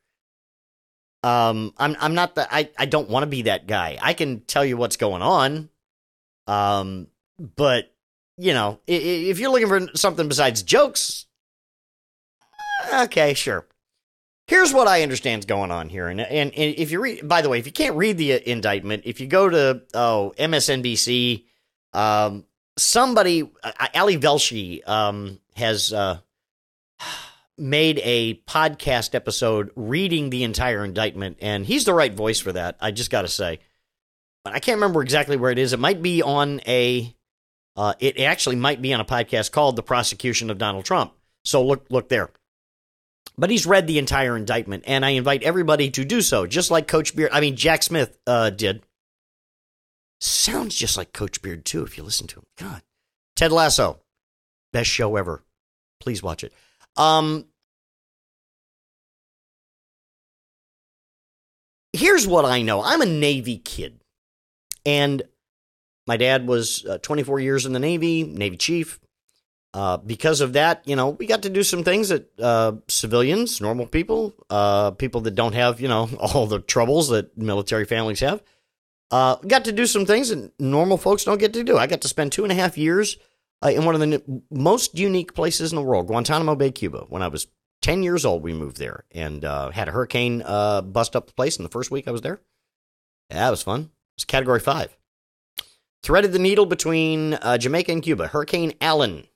Um, 1.22 1.74
I'm 1.76 1.96
I'm 2.00 2.14
not 2.14 2.34
the 2.34 2.52
I 2.52 2.70
I 2.78 2.86
don't 2.86 3.10
want 3.10 3.24
to 3.24 3.28
be 3.28 3.42
that 3.42 3.66
guy. 3.66 3.98
I 4.00 4.14
can 4.14 4.40
tell 4.40 4.64
you 4.64 4.76
what's 4.76 4.96
going 4.96 5.22
on. 5.22 5.68
Um, 6.46 7.08
but 7.38 7.92
you 8.38 8.54
know, 8.54 8.78
if 8.86 9.38
you're 9.38 9.50
looking 9.50 9.68
for 9.68 9.88
something 9.94 10.28
besides 10.28 10.62
jokes, 10.62 11.26
okay, 12.94 13.34
sure. 13.34 13.66
Here's 14.46 14.72
what 14.72 14.88
I 14.88 15.02
understand 15.02 15.40
is 15.40 15.46
going 15.46 15.70
on 15.70 15.90
here, 15.90 16.08
and, 16.08 16.20
and, 16.20 16.52
if 16.54 16.90
you 16.90 17.02
read, 17.02 17.28
by 17.28 17.42
the 17.42 17.50
way, 17.50 17.58
if 17.58 17.66
you 17.66 17.72
can't 17.72 17.96
read 17.96 18.16
the 18.16 18.48
indictment, 18.48 19.02
if 19.04 19.20
you 19.20 19.26
go 19.26 19.50
to 19.50 19.82
oh 19.92 20.32
MSNBC, 20.38 21.44
um, 21.92 22.46
somebody 22.78 23.50
uh, 23.62 23.88
Ali 23.94 24.16
Velshi 24.16 24.88
um, 24.88 25.38
has 25.54 25.92
uh, 25.92 26.20
made 27.58 28.00
a 28.02 28.36
podcast 28.46 29.14
episode 29.14 29.70
reading 29.76 30.30
the 30.30 30.44
entire 30.44 30.82
indictment, 30.82 31.36
and 31.42 31.66
he's 31.66 31.84
the 31.84 31.92
right 31.92 32.14
voice 32.14 32.40
for 32.40 32.52
that. 32.52 32.78
I 32.80 32.90
just 32.90 33.10
got 33.10 33.22
to 33.22 33.28
say, 33.28 33.58
but 34.44 34.54
I 34.54 34.60
can't 34.60 34.76
remember 34.76 35.02
exactly 35.02 35.36
where 35.36 35.50
it 35.50 35.58
is. 35.58 35.74
It 35.74 35.78
might 35.78 36.00
be 36.00 36.22
on 36.22 36.62
a 36.66 37.14
uh, 37.78 37.94
it 38.00 38.18
actually 38.18 38.56
might 38.56 38.82
be 38.82 38.92
on 38.92 38.98
a 39.00 39.04
podcast 39.04 39.52
called 39.52 39.76
"The 39.76 39.84
Prosecution 39.84 40.50
of 40.50 40.58
Donald 40.58 40.84
Trump." 40.84 41.12
So 41.44 41.64
look, 41.64 41.86
look 41.90 42.08
there. 42.08 42.30
But 43.38 43.50
he's 43.50 43.66
read 43.66 43.86
the 43.86 43.98
entire 43.98 44.36
indictment, 44.36 44.82
and 44.88 45.04
I 45.04 45.10
invite 45.10 45.44
everybody 45.44 45.88
to 45.92 46.04
do 46.04 46.20
so, 46.20 46.44
just 46.44 46.72
like 46.72 46.88
Coach 46.88 47.14
Beard. 47.14 47.30
I 47.32 47.40
mean, 47.40 47.54
Jack 47.54 47.84
Smith 47.84 48.18
uh, 48.26 48.50
did. 48.50 48.82
Sounds 50.20 50.74
just 50.74 50.96
like 50.96 51.12
Coach 51.12 51.40
Beard 51.40 51.64
too, 51.64 51.84
if 51.84 51.96
you 51.96 52.02
listen 52.02 52.26
to 52.26 52.40
him. 52.40 52.46
God, 52.58 52.82
Ted 53.36 53.52
Lasso, 53.52 54.00
best 54.72 54.90
show 54.90 55.14
ever. 55.14 55.44
Please 56.00 56.20
watch 56.20 56.42
it. 56.42 56.52
Um, 56.96 57.44
here's 61.92 62.26
what 62.26 62.44
I 62.44 62.62
know. 62.62 62.82
I'm 62.82 63.02
a 63.02 63.06
Navy 63.06 63.58
kid, 63.58 64.00
and 64.84 65.22
my 66.08 66.16
dad 66.16 66.48
was 66.48 66.86
uh, 66.86 66.98
24 66.98 67.38
years 67.38 67.66
in 67.66 67.74
the 67.74 67.78
Navy, 67.78 68.24
Navy 68.24 68.56
chief. 68.56 68.98
Uh, 69.74 69.98
because 69.98 70.40
of 70.40 70.54
that, 70.54 70.82
you 70.86 70.96
know, 70.96 71.10
we 71.10 71.26
got 71.26 71.42
to 71.42 71.50
do 71.50 71.62
some 71.62 71.84
things 71.84 72.08
that 72.08 72.30
uh, 72.40 72.72
civilians, 72.88 73.60
normal 73.60 73.86
people, 73.86 74.34
uh, 74.48 74.90
people 74.92 75.20
that 75.20 75.34
don't 75.34 75.52
have, 75.52 75.78
you 75.82 75.86
know, 75.86 76.08
all 76.18 76.46
the 76.46 76.60
troubles 76.60 77.10
that 77.10 77.36
military 77.36 77.84
families 77.84 78.20
have, 78.20 78.42
uh, 79.10 79.36
got 79.46 79.66
to 79.66 79.72
do 79.72 79.84
some 79.84 80.06
things 80.06 80.30
that 80.30 80.50
normal 80.58 80.96
folks 80.96 81.24
don't 81.24 81.38
get 81.38 81.52
to 81.52 81.62
do. 81.62 81.76
I 81.76 81.86
got 81.86 82.00
to 82.00 82.08
spend 82.08 82.32
two 82.32 82.42
and 82.42 82.50
a 82.50 82.54
half 82.54 82.78
years 82.78 83.18
uh, 83.62 83.68
in 83.68 83.84
one 83.84 83.94
of 83.94 84.00
the 84.00 84.42
most 84.50 84.98
unique 84.98 85.34
places 85.34 85.70
in 85.70 85.76
the 85.76 85.82
world, 85.82 86.06
Guantanamo 86.06 86.54
Bay, 86.54 86.70
Cuba. 86.70 87.04
When 87.10 87.22
I 87.22 87.28
was 87.28 87.46
10 87.82 88.02
years 88.02 88.24
old, 88.24 88.42
we 88.42 88.54
moved 88.54 88.78
there 88.78 89.04
and 89.12 89.42
had 89.42 89.88
a 89.88 89.92
hurricane 89.92 90.38
bust 90.38 91.14
up 91.14 91.26
the 91.26 91.34
place 91.34 91.58
in 91.58 91.62
the 91.62 91.68
first 91.68 91.90
week 91.90 92.08
I 92.08 92.12
was 92.12 92.22
there. 92.22 92.40
Yeah, 93.28 93.40
that 93.40 93.50
was 93.50 93.62
fun. 93.62 93.82
It 93.82 93.90
was 94.16 94.24
category 94.24 94.60
five 94.60 94.97
threaded 96.02 96.32
the 96.32 96.38
needle 96.38 96.66
between 96.66 97.34
uh, 97.34 97.58
Jamaica 97.58 97.92
and 97.92 98.02
Cuba. 98.02 98.28
Hurricane 98.28 98.74
Allen. 98.80 99.26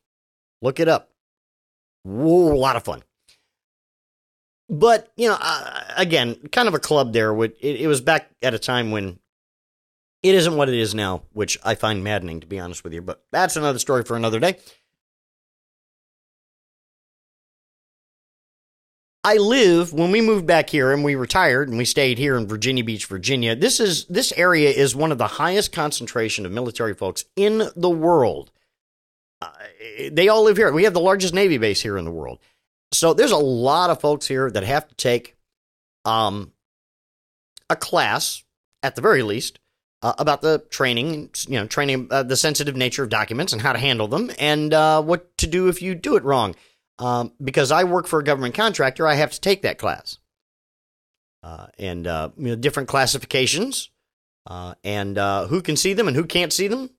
Look 0.60 0.80
it 0.80 0.88
up. 0.88 1.10
Whoa, 2.04 2.52
a 2.52 2.56
lot 2.56 2.76
of 2.76 2.84
fun. 2.84 3.02
But, 4.68 5.12
you 5.16 5.28
know, 5.28 5.36
uh, 5.40 5.80
again, 5.96 6.36
kind 6.50 6.68
of 6.68 6.74
a 6.74 6.78
club 6.78 7.12
there. 7.12 7.36
It, 7.42 7.56
it 7.60 7.86
was 7.86 8.00
back 8.00 8.30
at 8.42 8.54
a 8.54 8.58
time 8.58 8.90
when 8.90 9.18
it 10.22 10.34
isn't 10.34 10.56
what 10.56 10.68
it 10.68 10.74
is 10.74 10.94
now, 10.94 11.22
which 11.32 11.58
I 11.64 11.74
find 11.74 12.02
maddening, 12.02 12.40
to 12.40 12.46
be 12.46 12.58
honest 12.58 12.84
with 12.84 12.92
you. 12.92 13.02
But 13.02 13.22
that's 13.32 13.56
another 13.56 13.78
story 13.78 14.04
for 14.04 14.16
another 14.16 14.40
day. 14.40 14.58
I 19.24 19.36
live 19.36 19.92
when 19.92 20.10
we 20.10 20.20
moved 20.20 20.46
back 20.46 20.68
here 20.68 20.92
and 20.92 21.04
we 21.04 21.14
retired 21.14 21.68
and 21.68 21.78
we 21.78 21.84
stayed 21.84 22.18
here 22.18 22.36
in 22.36 22.48
Virginia 22.48 22.82
Beach, 22.82 23.06
Virginia. 23.06 23.54
This 23.54 23.78
is 23.78 24.04
this 24.06 24.32
area 24.32 24.70
is 24.70 24.96
one 24.96 25.12
of 25.12 25.18
the 25.18 25.28
highest 25.28 25.72
concentration 25.72 26.44
of 26.44 26.50
military 26.50 26.94
folks 26.94 27.24
in 27.36 27.70
the 27.76 27.90
world. 27.90 28.50
Uh, 29.40 29.50
they 30.10 30.28
all 30.28 30.42
live 30.42 30.56
here. 30.56 30.72
We 30.72 30.84
have 30.84 30.94
the 30.94 31.00
largest 31.00 31.34
Navy 31.34 31.58
base 31.58 31.80
here 31.80 31.96
in 31.96 32.04
the 32.04 32.10
world. 32.10 32.40
So 32.92 33.14
there's 33.14 33.30
a 33.30 33.36
lot 33.36 33.90
of 33.90 34.00
folks 34.00 34.26
here 34.26 34.50
that 34.50 34.64
have 34.64 34.88
to 34.88 34.94
take 34.96 35.36
um, 36.04 36.52
a 37.70 37.76
class 37.76 38.42
at 38.82 38.96
the 38.96 39.02
very 39.02 39.22
least 39.22 39.60
uh, 40.02 40.14
about 40.18 40.42
the 40.42 40.64
training, 40.70 41.30
you 41.46 41.60
know, 41.60 41.66
training 41.66 42.08
uh, 42.10 42.24
the 42.24 42.36
sensitive 42.36 42.74
nature 42.74 43.04
of 43.04 43.08
documents 43.08 43.52
and 43.52 43.62
how 43.62 43.72
to 43.72 43.78
handle 43.78 44.08
them 44.08 44.32
and 44.38 44.74
uh, 44.74 45.00
what 45.00 45.36
to 45.38 45.46
do 45.46 45.68
if 45.68 45.80
you 45.80 45.94
do 45.94 46.16
it 46.16 46.24
wrong. 46.24 46.56
Um, 46.98 47.32
because 47.42 47.72
I 47.72 47.84
work 47.84 48.06
for 48.06 48.20
a 48.20 48.24
government 48.24 48.54
contractor, 48.54 49.06
I 49.06 49.14
have 49.14 49.32
to 49.32 49.40
take 49.40 49.62
that 49.62 49.78
class. 49.78 50.18
Uh, 51.42 51.66
and 51.78 52.06
uh, 52.06 52.30
you 52.36 52.48
know, 52.48 52.56
different 52.56 52.88
classifications, 52.88 53.90
uh, 54.46 54.74
and 54.84 55.18
uh, 55.18 55.46
who 55.48 55.60
can 55.60 55.76
see 55.76 55.92
them 55.92 56.06
and 56.06 56.16
who 56.16 56.24
can't 56.24 56.52
see 56.52 56.68
them. 56.68 56.90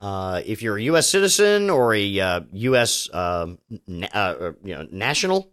Uh, 0.00 0.42
if 0.44 0.62
you're 0.62 0.76
a 0.76 0.82
U.S. 0.82 1.08
citizen 1.08 1.70
or 1.70 1.94
a 1.94 2.44
U.S. 2.52 3.08
Uh, 3.12 3.42
um, 3.44 3.58
na- 3.86 4.52
you 4.62 4.74
know 4.74 4.86
national, 4.90 5.50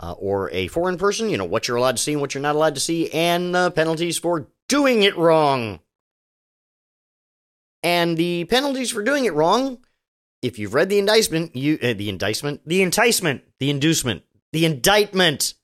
or 0.00 0.48
a 0.50 0.68
foreign 0.68 0.96
person, 0.96 1.28
you 1.28 1.36
know, 1.36 1.44
what 1.44 1.66
you're 1.66 1.76
allowed 1.76 1.96
to 1.96 2.02
see 2.02 2.12
and 2.12 2.20
what 2.20 2.34
you're 2.34 2.42
not 2.42 2.54
allowed 2.54 2.74
to 2.76 2.80
see, 2.80 3.10
and 3.12 3.54
the 3.54 3.70
penalties 3.72 4.18
for 4.18 4.48
doing 4.68 5.02
it 5.02 5.16
wrong. 5.16 5.80
And 7.82 8.16
the 8.16 8.44
penalties 8.44 8.90
for 8.92 9.02
doing 9.02 9.24
it 9.24 9.34
wrong, 9.34 9.78
if 10.42 10.58
you've 10.58 10.74
read 10.74 10.88
the 10.88 10.98
indictment, 10.98 11.56
you 11.56 11.78
uh, 11.82 11.94
the 11.94 12.08
indictment, 12.08 12.60
the 12.66 12.82
enticement, 12.82 13.42
the 13.60 13.70
inducement, 13.70 14.24
the 14.52 14.66
indictment. 14.66 15.54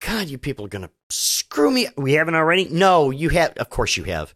God, 0.00 0.28
you 0.28 0.38
people 0.38 0.64
are 0.64 0.70
gonna 0.70 0.90
screw 1.10 1.70
me. 1.70 1.88
We 1.96 2.14
haven't 2.14 2.34
already? 2.34 2.68
No, 2.70 3.10
you 3.10 3.28
have. 3.28 3.52
Of 3.58 3.68
course, 3.68 3.96
you 3.96 4.04
have. 4.04 4.34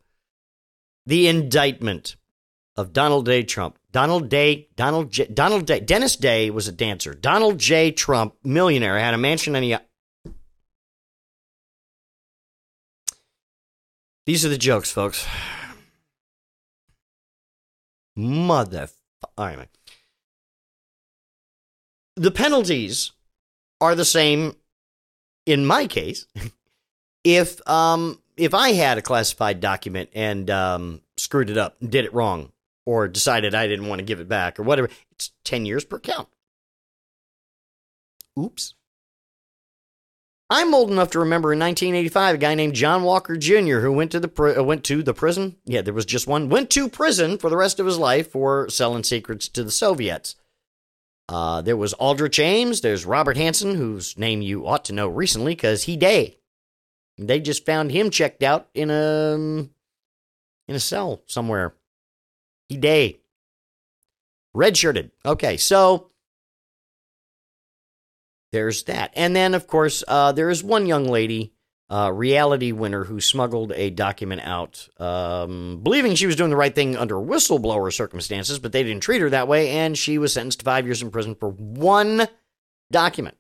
The 1.07 1.27
indictment 1.27 2.17
of 2.77 2.93
Donald 2.93 3.27
J. 3.27 3.43
Trump. 3.43 3.79
Donald 3.91 4.29
Day, 4.29 4.69
Donald 4.77 5.11
J, 5.11 5.27
Donald 5.27 5.67
Day, 5.67 5.81
Dennis 5.81 6.17
Day 6.17 6.51
was 6.51 6.69
a 6.69 6.73
dancer. 6.73 7.15
Donald 7.15 7.59
J. 7.59 7.91
Trump, 7.91 8.35
millionaire, 8.43 8.99
had 8.99 9.15
a 9.15 9.19
mansion 9.19 9.55
and 9.57 9.65
he. 9.65 9.77
These 14.25 14.45
are 14.45 14.49
the 14.49 14.59
jokes, 14.59 14.91
folks. 14.91 15.27
Mother. 18.17 18.89
All 19.39 19.47
right. 19.47 19.69
The 22.17 22.31
penalties 22.31 23.13
are 23.81 23.95
the 23.95 24.05
same 24.05 24.57
in 25.47 25.67
my 25.67 25.87
case. 25.87 26.27
if 27.25 27.67
um 27.69 28.19
if 28.37 28.55
I 28.55 28.73
had 28.73 28.99
a 28.99 29.03
classified 29.03 29.61
document 29.61 30.11
and 30.15 30.51
um, 30.51 31.03
screwed 31.17 31.51
it 31.51 31.59
up, 31.59 31.77
did 31.81 32.05
it 32.05 32.15
wrong, 32.15 32.53
or 32.87 33.09
decided 33.09 33.55
I 33.55 33.67
didn't 33.67 33.89
want 33.89 33.99
to 33.99 34.05
give 34.05 34.21
it 34.21 34.29
back, 34.29 34.59
or 34.59 34.63
whatever, 34.63 34.89
it's 35.11 35.33
ten 35.45 35.67
years 35.67 35.85
per 35.85 35.99
count. 35.99 36.29
Oops. 38.39 38.75
I'm 40.55 40.75
old 40.75 40.91
enough 40.91 41.13
to 41.13 41.19
remember 41.19 41.55
in 41.55 41.59
1985 41.61 42.35
a 42.35 42.39
guy 42.39 42.55
named 42.55 42.75
John 42.75 43.05
Walker 43.05 43.39
Jr. 43.39 43.79
who 43.79 43.91
went 43.91 44.11
to 44.11 44.21
the 44.21 44.29
pri- 44.29 44.55
uh, 44.55 44.63
went 44.63 44.85
to 44.85 45.03
the 45.03 45.15
prison. 45.15 45.57
Yeah, 45.65 45.81
there 45.81 45.95
was 45.95 46.05
just 46.05 46.27
one. 46.27 46.51
Went 46.51 46.69
to 46.73 46.91
prison 46.91 47.39
for 47.39 47.49
the 47.49 47.57
rest 47.57 47.81
of 47.81 47.87
his 47.87 47.97
life 47.97 48.31
for 48.31 48.69
selling 48.69 49.03
secrets 49.03 49.49
to 49.49 49.65
the 49.65 49.71
Soviets. 49.71 50.37
Uh, 51.27 51.63
there 51.63 51.77
was 51.77 51.95
Aldrich 51.95 52.39
Ames. 52.39 52.83
There's 52.83 53.07
Robert 53.07 53.39
Hanssen, 53.39 53.77
whose 53.77 54.19
name 54.19 54.43
you 54.43 54.67
ought 54.67 54.85
to 54.85 54.93
know 54.93 55.09
recently 55.09 55.55
because 55.55 55.85
he 55.85 55.97
day. 55.97 56.37
They 57.17 57.41
just 57.41 57.65
found 57.65 57.91
him 57.91 58.11
checked 58.11 58.43
out 58.43 58.69
in 58.75 58.91
a 58.91 59.33
in 59.37 59.71
a 60.69 60.81
cell 60.81 61.23
somewhere. 61.25 61.75
He 62.69 62.77
day. 62.77 63.21
Redshirted. 64.55 65.13
Okay, 65.25 65.57
so 65.57 66.11
there's 68.53 68.85
that. 68.85 69.13
And 69.17 69.35
then, 69.35 69.55
of 69.55 69.67
course, 69.67 70.05
uh, 70.07 70.33
there 70.33 70.51
is 70.51 70.63
one 70.63 70.87
young 70.87 71.07
lady, 71.07 71.53
uh, 71.91 72.13
Reality 72.13 72.73
Winner, 72.73 73.05
who 73.05 73.21
smuggled 73.21 73.73
a 73.73 73.91
document 73.91 74.43
out, 74.45 74.89
um, 74.99 75.81
believing 75.83 76.15
she 76.15 76.27
was 76.27 76.37
doing 76.37 76.51
the 76.51 76.57
right 76.57 76.75
thing 76.75 76.97
under 76.97 77.17
whistleblower 77.17 77.93
circumstances, 77.93 78.59
but 78.59 78.73
they 78.73 78.83
didn't 78.83 79.03
treat 79.03 79.23
her 79.23 79.31
that 79.31 79.49
way, 79.49 79.71
and 79.71 79.97
she 79.97 80.19
was 80.19 80.35
sentenced 80.35 80.61
to 80.61 80.65
five 80.65 80.87
years 80.87 81.03
in 81.03 81.11
prison 81.11 81.35
for 81.35 81.51
one 81.51 82.29
document. 82.91 83.37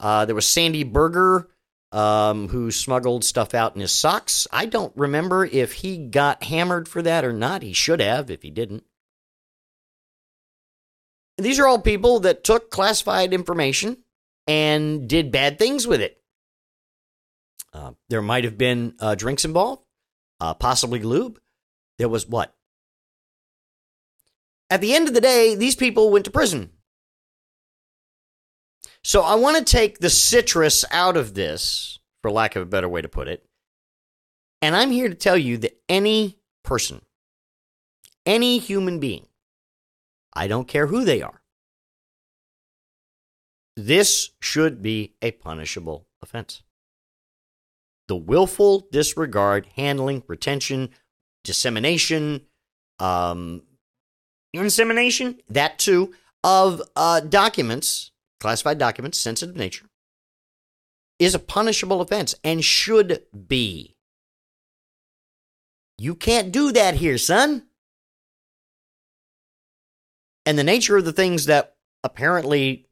Uh, 0.00 0.24
there 0.24 0.34
was 0.34 0.46
Sandy 0.46 0.82
Berger, 0.82 1.48
um, 1.92 2.48
who 2.48 2.70
smuggled 2.70 3.24
stuff 3.24 3.54
out 3.54 3.74
in 3.74 3.80
his 3.80 3.92
socks. 3.92 4.48
I 4.50 4.66
don't 4.66 4.92
remember 4.96 5.44
if 5.44 5.74
he 5.74 5.98
got 5.98 6.42
hammered 6.42 6.88
for 6.88 7.02
that 7.02 7.24
or 7.24 7.32
not. 7.32 7.62
He 7.62 7.72
should 7.72 8.00
have 8.00 8.30
if 8.30 8.42
he 8.42 8.50
didn't. 8.50 8.84
These 11.36 11.58
are 11.58 11.66
all 11.66 11.80
people 11.80 12.20
that 12.20 12.44
took 12.44 12.70
classified 12.70 13.34
information 13.34 13.98
and 14.46 15.08
did 15.08 15.32
bad 15.32 15.58
things 15.58 15.86
with 15.86 16.00
it. 16.00 16.20
Uh, 17.72 17.92
there 18.08 18.22
might 18.22 18.44
have 18.44 18.56
been 18.56 18.94
uh, 19.00 19.16
drinks 19.16 19.44
involved, 19.44 19.82
uh, 20.40 20.54
possibly 20.54 21.00
lube. 21.00 21.40
There 21.98 22.08
was 22.08 22.28
what? 22.28 22.54
At 24.70 24.80
the 24.80 24.94
end 24.94 25.08
of 25.08 25.14
the 25.14 25.20
day, 25.20 25.54
these 25.54 25.76
people 25.76 26.10
went 26.10 26.24
to 26.26 26.30
prison. 26.30 26.70
So 29.02 29.22
I 29.22 29.34
want 29.34 29.58
to 29.58 29.64
take 29.64 29.98
the 29.98 30.10
citrus 30.10 30.84
out 30.90 31.16
of 31.16 31.34
this, 31.34 31.98
for 32.22 32.30
lack 32.30 32.56
of 32.56 32.62
a 32.62 32.66
better 32.66 32.88
way 32.88 33.02
to 33.02 33.08
put 33.08 33.28
it. 33.28 33.44
And 34.62 34.74
I'm 34.74 34.90
here 34.90 35.08
to 35.08 35.14
tell 35.14 35.36
you 35.36 35.58
that 35.58 35.78
any 35.88 36.38
person, 36.62 37.02
any 38.24 38.58
human 38.58 39.00
being, 39.00 39.26
I 40.36 40.46
don't 40.46 40.68
care 40.68 40.86
who 40.86 41.04
they 41.04 41.22
are. 41.22 41.42
This 43.76 44.30
should 44.40 44.82
be 44.82 45.14
a 45.20 45.32
punishable 45.32 46.06
offense. 46.22 46.62
The 48.06 48.16
willful 48.16 48.86
disregard, 48.92 49.66
handling, 49.76 50.22
retention, 50.28 50.90
dissemination, 51.42 52.42
um, 52.98 53.62
insemination, 54.52 55.40
that 55.48 55.78
too, 55.78 56.14
of 56.42 56.82
uh, 56.94 57.20
documents, 57.20 58.12
classified 58.40 58.78
documents, 58.78 59.18
sensitive 59.18 59.56
nature, 59.56 59.86
is 61.18 61.34
a 61.34 61.38
punishable 61.38 62.00
offense 62.00 62.34
and 62.44 62.64
should 62.64 63.22
be. 63.48 63.96
You 65.96 66.14
can't 66.14 66.52
do 66.52 66.72
that 66.72 66.96
here, 66.96 67.18
son 67.18 67.66
and 70.46 70.58
the 70.58 70.64
nature 70.64 70.96
of 70.96 71.04
the 71.04 71.12
things 71.12 71.46
that 71.46 71.74
apparently 72.02 72.86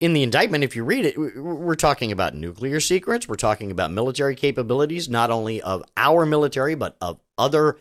in 0.00 0.12
the 0.12 0.22
indictment, 0.22 0.64
if 0.64 0.76
you 0.76 0.84
read 0.84 1.06
it, 1.06 1.16
we're 1.16 1.76
talking 1.76 2.12
about 2.12 2.34
nuclear 2.34 2.80
secrets. 2.80 3.28
We're 3.28 3.36
talking 3.36 3.70
about 3.70 3.92
military 3.92 4.34
capabilities, 4.34 5.08
not 5.08 5.30
only 5.30 5.62
of 5.62 5.82
our 5.96 6.26
military, 6.26 6.74
but 6.74 6.96
of 7.00 7.20
other 7.38 7.78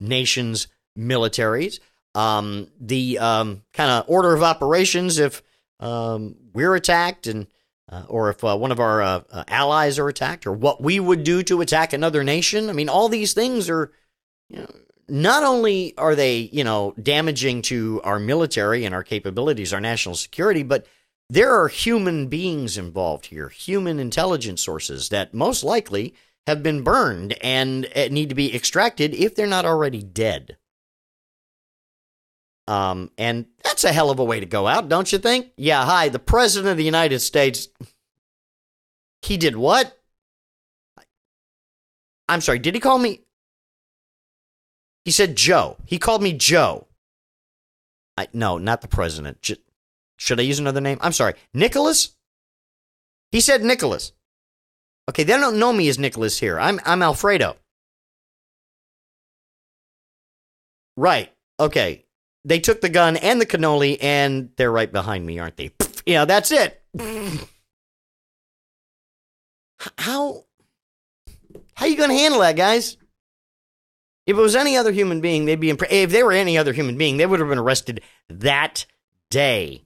nations' 0.00 0.68
militaries. 0.96 1.80
Um, 2.14 2.68
the 2.80 3.18
um, 3.18 3.62
kind 3.74 3.90
of 3.90 4.04
order 4.08 4.32
of 4.32 4.42
operations 4.42 5.18
if 5.18 5.42
um, 5.80 6.36
we're 6.54 6.74
attacked 6.74 7.26
and 7.26 7.46
uh, 7.90 8.04
or 8.08 8.30
if 8.30 8.42
uh, 8.42 8.56
one 8.56 8.72
of 8.72 8.80
our 8.80 9.02
uh, 9.02 9.20
uh, 9.30 9.44
allies 9.48 9.98
are 9.98 10.08
attacked, 10.08 10.46
or 10.46 10.52
what 10.52 10.82
we 10.82 10.98
would 10.98 11.22
do 11.22 11.42
to 11.44 11.60
attack 11.60 11.92
another 11.92 12.24
nation. 12.24 12.68
I 12.68 12.72
mean, 12.72 12.88
all 12.88 13.08
these 13.08 13.32
things 13.32 13.68
are 13.68 13.92
you 14.48 14.60
know, 14.60 14.70
not 15.08 15.44
only 15.44 15.96
are 15.96 16.14
they, 16.14 16.50
you 16.52 16.64
know, 16.64 16.94
damaging 17.00 17.62
to 17.62 18.00
our 18.04 18.18
military 18.18 18.84
and 18.84 18.94
our 18.94 19.04
capabilities, 19.04 19.72
our 19.72 19.80
national 19.80 20.14
security, 20.14 20.62
but 20.62 20.86
there 21.28 21.54
are 21.54 21.68
human 21.68 22.28
beings 22.28 22.78
involved 22.78 23.26
here, 23.26 23.48
human 23.48 23.98
intelligence 23.98 24.62
sources 24.62 25.08
that 25.08 25.34
most 25.34 25.64
likely 25.64 26.14
have 26.46 26.62
been 26.62 26.82
burned 26.82 27.36
and 27.42 27.88
uh, 27.96 28.08
need 28.08 28.28
to 28.28 28.34
be 28.34 28.54
extracted 28.54 29.14
if 29.14 29.34
they're 29.34 29.46
not 29.46 29.64
already 29.64 30.02
dead. 30.02 30.56
Um, 32.68 33.10
and 33.16 33.46
that's 33.62 33.84
a 33.84 33.92
hell 33.92 34.10
of 34.10 34.18
a 34.18 34.24
way 34.24 34.40
to 34.40 34.46
go 34.46 34.66
out, 34.66 34.88
don't 34.88 35.12
you 35.12 35.18
think? 35.18 35.52
Yeah, 35.56 35.84
hi, 35.84 36.08
the 36.08 36.18
President 36.18 36.70
of 36.72 36.76
the 36.76 36.84
United 36.84 37.20
States. 37.20 37.68
He 39.22 39.36
did 39.36 39.56
what? 39.56 39.96
I'm 42.28 42.40
sorry, 42.40 42.58
did 42.58 42.74
he 42.74 42.80
call 42.80 42.98
me? 42.98 43.25
He 45.06 45.12
said 45.12 45.36
Joe. 45.36 45.76
He 45.86 46.00
called 46.00 46.20
me 46.20 46.32
Joe. 46.32 46.88
I, 48.18 48.26
no, 48.32 48.58
not 48.58 48.80
the 48.80 48.88
president. 48.88 49.40
J- 49.40 49.62
should 50.16 50.40
I 50.40 50.42
use 50.42 50.58
another 50.58 50.80
name? 50.80 50.98
I'm 51.00 51.12
sorry. 51.12 51.34
Nicholas? 51.54 52.16
He 53.30 53.40
said 53.40 53.62
Nicholas. 53.62 54.10
Okay, 55.08 55.22
they 55.22 55.34
don't 55.34 55.60
know 55.60 55.72
me 55.72 55.88
as 55.88 55.96
Nicholas 55.96 56.40
here. 56.40 56.58
I'm 56.58 56.80
I'm 56.84 57.02
Alfredo. 57.02 57.54
Right. 60.96 61.32
Okay. 61.60 62.04
They 62.44 62.58
took 62.58 62.80
the 62.80 62.88
gun 62.88 63.16
and 63.16 63.40
the 63.40 63.46
cannoli 63.46 63.98
and 64.02 64.50
they're 64.56 64.72
right 64.72 64.90
behind 64.90 65.24
me, 65.24 65.38
aren't 65.38 65.56
they? 65.56 65.70
Yeah, 66.04 66.24
that's 66.24 66.50
it. 66.50 66.82
How 69.98 70.46
how 71.74 71.86
you 71.86 71.96
going 71.96 72.10
to 72.10 72.16
handle 72.16 72.40
that, 72.40 72.56
guys? 72.56 72.96
If 74.26 74.36
it 74.36 74.40
was 74.40 74.56
any 74.56 74.76
other 74.76 74.92
human 74.92 75.20
being, 75.20 75.44
they'd 75.44 75.60
be 75.60 75.70
if 75.70 76.10
they 76.10 76.22
were 76.22 76.32
any 76.32 76.58
other 76.58 76.72
human 76.72 76.98
being, 76.98 77.16
they 77.16 77.26
would 77.26 77.40
have 77.40 77.48
been 77.48 77.58
arrested 77.58 78.00
that 78.28 78.86
day. 79.30 79.84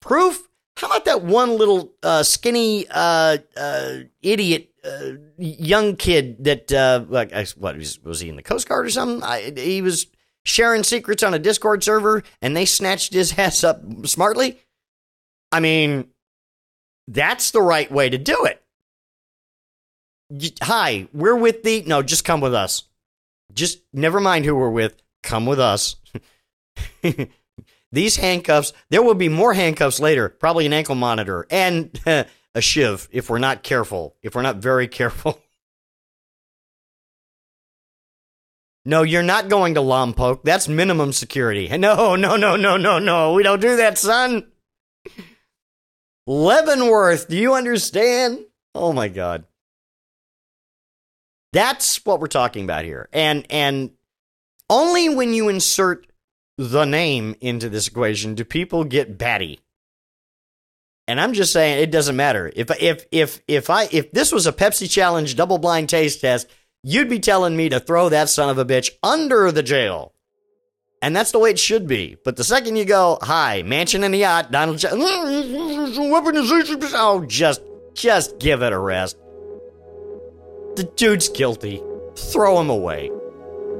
Proof? 0.00 0.48
How 0.76 0.88
about 0.88 1.04
that 1.06 1.22
one 1.22 1.56
little 1.56 1.94
uh, 2.02 2.22
skinny 2.22 2.86
uh, 2.90 3.38
uh, 3.56 3.96
idiot 4.22 4.70
uh, 4.84 5.12
young 5.38 5.96
kid 5.96 6.44
that 6.44 6.72
uh, 6.72 7.04
like 7.08 7.32
what 7.56 7.76
was, 7.76 7.98
was 8.00 8.20
he 8.20 8.28
in 8.28 8.36
the 8.36 8.42
Coast 8.42 8.68
Guard 8.68 8.86
or 8.86 8.90
something? 8.90 9.22
I, 9.22 9.52
he 9.56 9.82
was 9.82 10.06
sharing 10.44 10.82
secrets 10.82 11.22
on 11.22 11.34
a 11.34 11.38
Discord 11.38 11.82
server, 11.82 12.22
and 12.40 12.56
they 12.56 12.64
snatched 12.64 13.12
his 13.12 13.32
ass 13.38 13.64
up 13.64 13.82
smartly. 14.04 14.60
I 15.50 15.60
mean, 15.60 16.08
that's 17.08 17.50
the 17.50 17.62
right 17.62 17.90
way 17.90 18.08
to 18.10 18.18
do 18.18 18.44
it. 18.44 18.62
Hi, 20.62 21.08
we're 21.12 21.36
with 21.36 21.62
the. 21.62 21.82
No, 21.82 22.02
just 22.02 22.24
come 22.24 22.40
with 22.40 22.54
us. 22.54 22.84
Just 23.52 23.80
never 23.92 24.20
mind 24.20 24.44
who 24.44 24.54
we're 24.54 24.70
with. 24.70 24.96
Come 25.22 25.46
with 25.46 25.60
us. 25.60 25.96
these 27.92 28.16
handcuffs, 28.16 28.72
there 28.90 29.02
will 29.02 29.14
be 29.14 29.28
more 29.28 29.54
handcuffs 29.54 30.00
later, 30.00 30.28
probably 30.28 30.66
an 30.66 30.72
ankle 30.72 30.94
monitor 30.94 31.46
and 31.50 31.98
a 32.54 32.60
shiv 32.60 33.08
if 33.12 33.30
we're 33.30 33.38
not 33.38 33.62
careful, 33.62 34.16
if 34.22 34.34
we're 34.34 34.42
not 34.42 34.56
very 34.56 34.88
careful. 34.88 35.40
No, 38.88 39.02
you're 39.02 39.24
not 39.24 39.48
going 39.48 39.74
to 39.74 39.80
Lompoc. 39.80 40.44
That's 40.44 40.68
minimum 40.68 41.12
security. 41.12 41.68
No, 41.76 42.14
no, 42.14 42.36
no, 42.36 42.54
no, 42.54 42.76
no, 42.76 43.00
no. 43.00 43.32
We 43.32 43.42
don't 43.42 43.60
do 43.60 43.78
that, 43.78 43.98
son. 43.98 44.46
Leavenworth, 46.24 47.26
do 47.28 47.36
you 47.36 47.54
understand? 47.54 48.44
Oh 48.76 48.92
my 48.92 49.08
God. 49.08 49.44
That's 51.56 52.04
what 52.04 52.20
we're 52.20 52.26
talking 52.26 52.64
about 52.64 52.84
here. 52.84 53.08
And 53.14 53.46
and 53.48 53.92
only 54.68 55.08
when 55.08 55.32
you 55.32 55.48
insert 55.48 56.06
the 56.58 56.84
name 56.84 57.34
into 57.40 57.70
this 57.70 57.88
equation 57.88 58.34
do 58.34 58.44
people 58.44 58.84
get 58.84 59.16
batty. 59.16 59.60
And 61.08 61.18
I'm 61.18 61.32
just 61.32 61.54
saying 61.54 61.82
it 61.82 61.90
doesn't 61.90 62.14
matter. 62.14 62.52
If 62.54 62.70
if 62.78 63.06
if 63.10 63.40
if 63.48 63.70
I 63.70 63.88
if 63.90 64.12
this 64.12 64.32
was 64.32 64.46
a 64.46 64.52
Pepsi 64.52 64.90
challenge 64.90 65.34
double 65.34 65.56
blind 65.56 65.88
taste 65.88 66.20
test, 66.20 66.46
you'd 66.82 67.08
be 67.08 67.20
telling 67.20 67.56
me 67.56 67.70
to 67.70 67.80
throw 67.80 68.10
that 68.10 68.28
son 68.28 68.50
of 68.50 68.58
a 68.58 68.66
bitch 68.66 68.90
under 69.02 69.50
the 69.50 69.62
jail. 69.62 70.12
And 71.00 71.16
that's 71.16 71.32
the 71.32 71.38
way 71.38 71.52
it 71.52 71.58
should 71.58 71.86
be. 71.86 72.18
But 72.22 72.36
the 72.36 72.44
second 72.44 72.76
you 72.76 72.84
go, 72.84 73.16
hi, 73.22 73.62
mansion 73.62 74.04
and 74.04 74.14
yacht, 74.14 74.52
Donald 74.52 74.76
J- 74.76 74.88
oh, 74.92 77.26
just, 77.26 77.62
just 77.94 78.38
give 78.38 78.60
it 78.60 78.74
a 78.74 78.78
rest. 78.78 79.16
The 80.76 80.84
dude's 80.84 81.30
guilty. 81.30 81.82
Throw 82.16 82.60
him 82.60 82.68
away. 82.68 83.10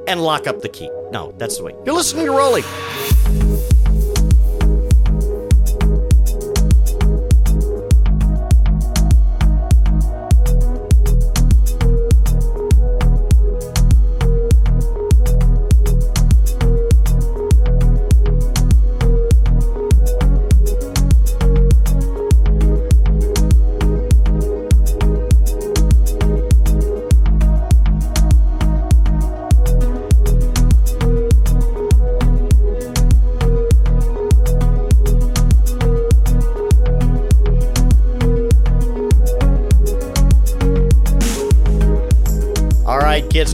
And 0.07 0.23
lock 0.23 0.47
up 0.47 0.61
the 0.61 0.69
key. 0.69 0.89
No, 1.11 1.31
that's 1.37 1.57
the 1.57 1.65
way. 1.65 1.75
You're 1.85 1.93
listening 1.93 2.25
to 2.25 2.31
Roley. 2.31 2.63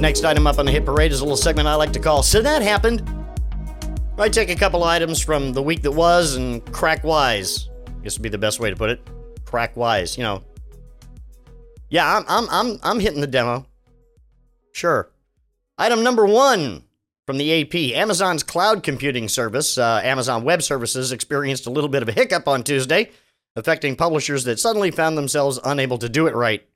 Next 0.03 0.25
item 0.25 0.45
up 0.45 0.59
on 0.59 0.65
the 0.65 0.71
hit 0.71 0.83
parade 0.83 1.13
is 1.13 1.21
a 1.21 1.23
little 1.23 1.37
segment 1.37 1.65
I 1.65 1.75
like 1.75 1.93
to 1.93 1.99
call 1.99 2.23
So 2.23 2.41
That 2.41 2.61
Happened. 2.61 3.09
I 4.17 4.27
take 4.27 4.49
a 4.49 4.55
couple 4.55 4.83
items 4.83 5.21
from 5.21 5.53
the 5.53 5.63
week 5.63 5.81
that 5.83 5.91
was 5.91 6.35
and 6.35 6.63
crack 6.73 7.05
wise. 7.05 7.69
Guess 8.03 8.17
would 8.17 8.21
be 8.21 8.27
the 8.27 8.37
best 8.37 8.59
way 8.59 8.69
to 8.69 8.75
put 8.75 8.89
it. 8.89 9.09
Crack 9.45 9.77
wise, 9.77 10.17
you 10.17 10.23
know. 10.23 10.43
Yeah, 11.89 12.17
I'm 12.17 12.25
I'm 12.27 12.49
I'm 12.49 12.79
I'm 12.83 12.99
hitting 12.99 13.21
the 13.21 13.27
demo. 13.27 13.65
Sure. 14.73 15.09
Item 15.77 16.03
number 16.03 16.25
one 16.25 16.83
from 17.25 17.37
the 17.37 17.61
AP 17.61 17.95
Amazon's 17.95 18.43
cloud 18.43 18.83
computing 18.83 19.29
service, 19.29 19.77
uh, 19.77 20.01
Amazon 20.03 20.43
Web 20.43 20.61
Services, 20.63 21.13
experienced 21.13 21.65
a 21.65 21.71
little 21.71 21.89
bit 21.89 22.03
of 22.03 22.09
a 22.09 22.13
hiccup 22.13 22.45
on 22.45 22.63
Tuesday, 22.63 23.09
affecting 23.55 23.95
publishers 23.95 24.43
that 24.43 24.59
suddenly 24.59 24.91
found 24.91 25.17
themselves 25.17 25.61
unable 25.63 25.97
to 25.97 26.09
do 26.09 26.27
it 26.27 26.35
right. 26.35 26.67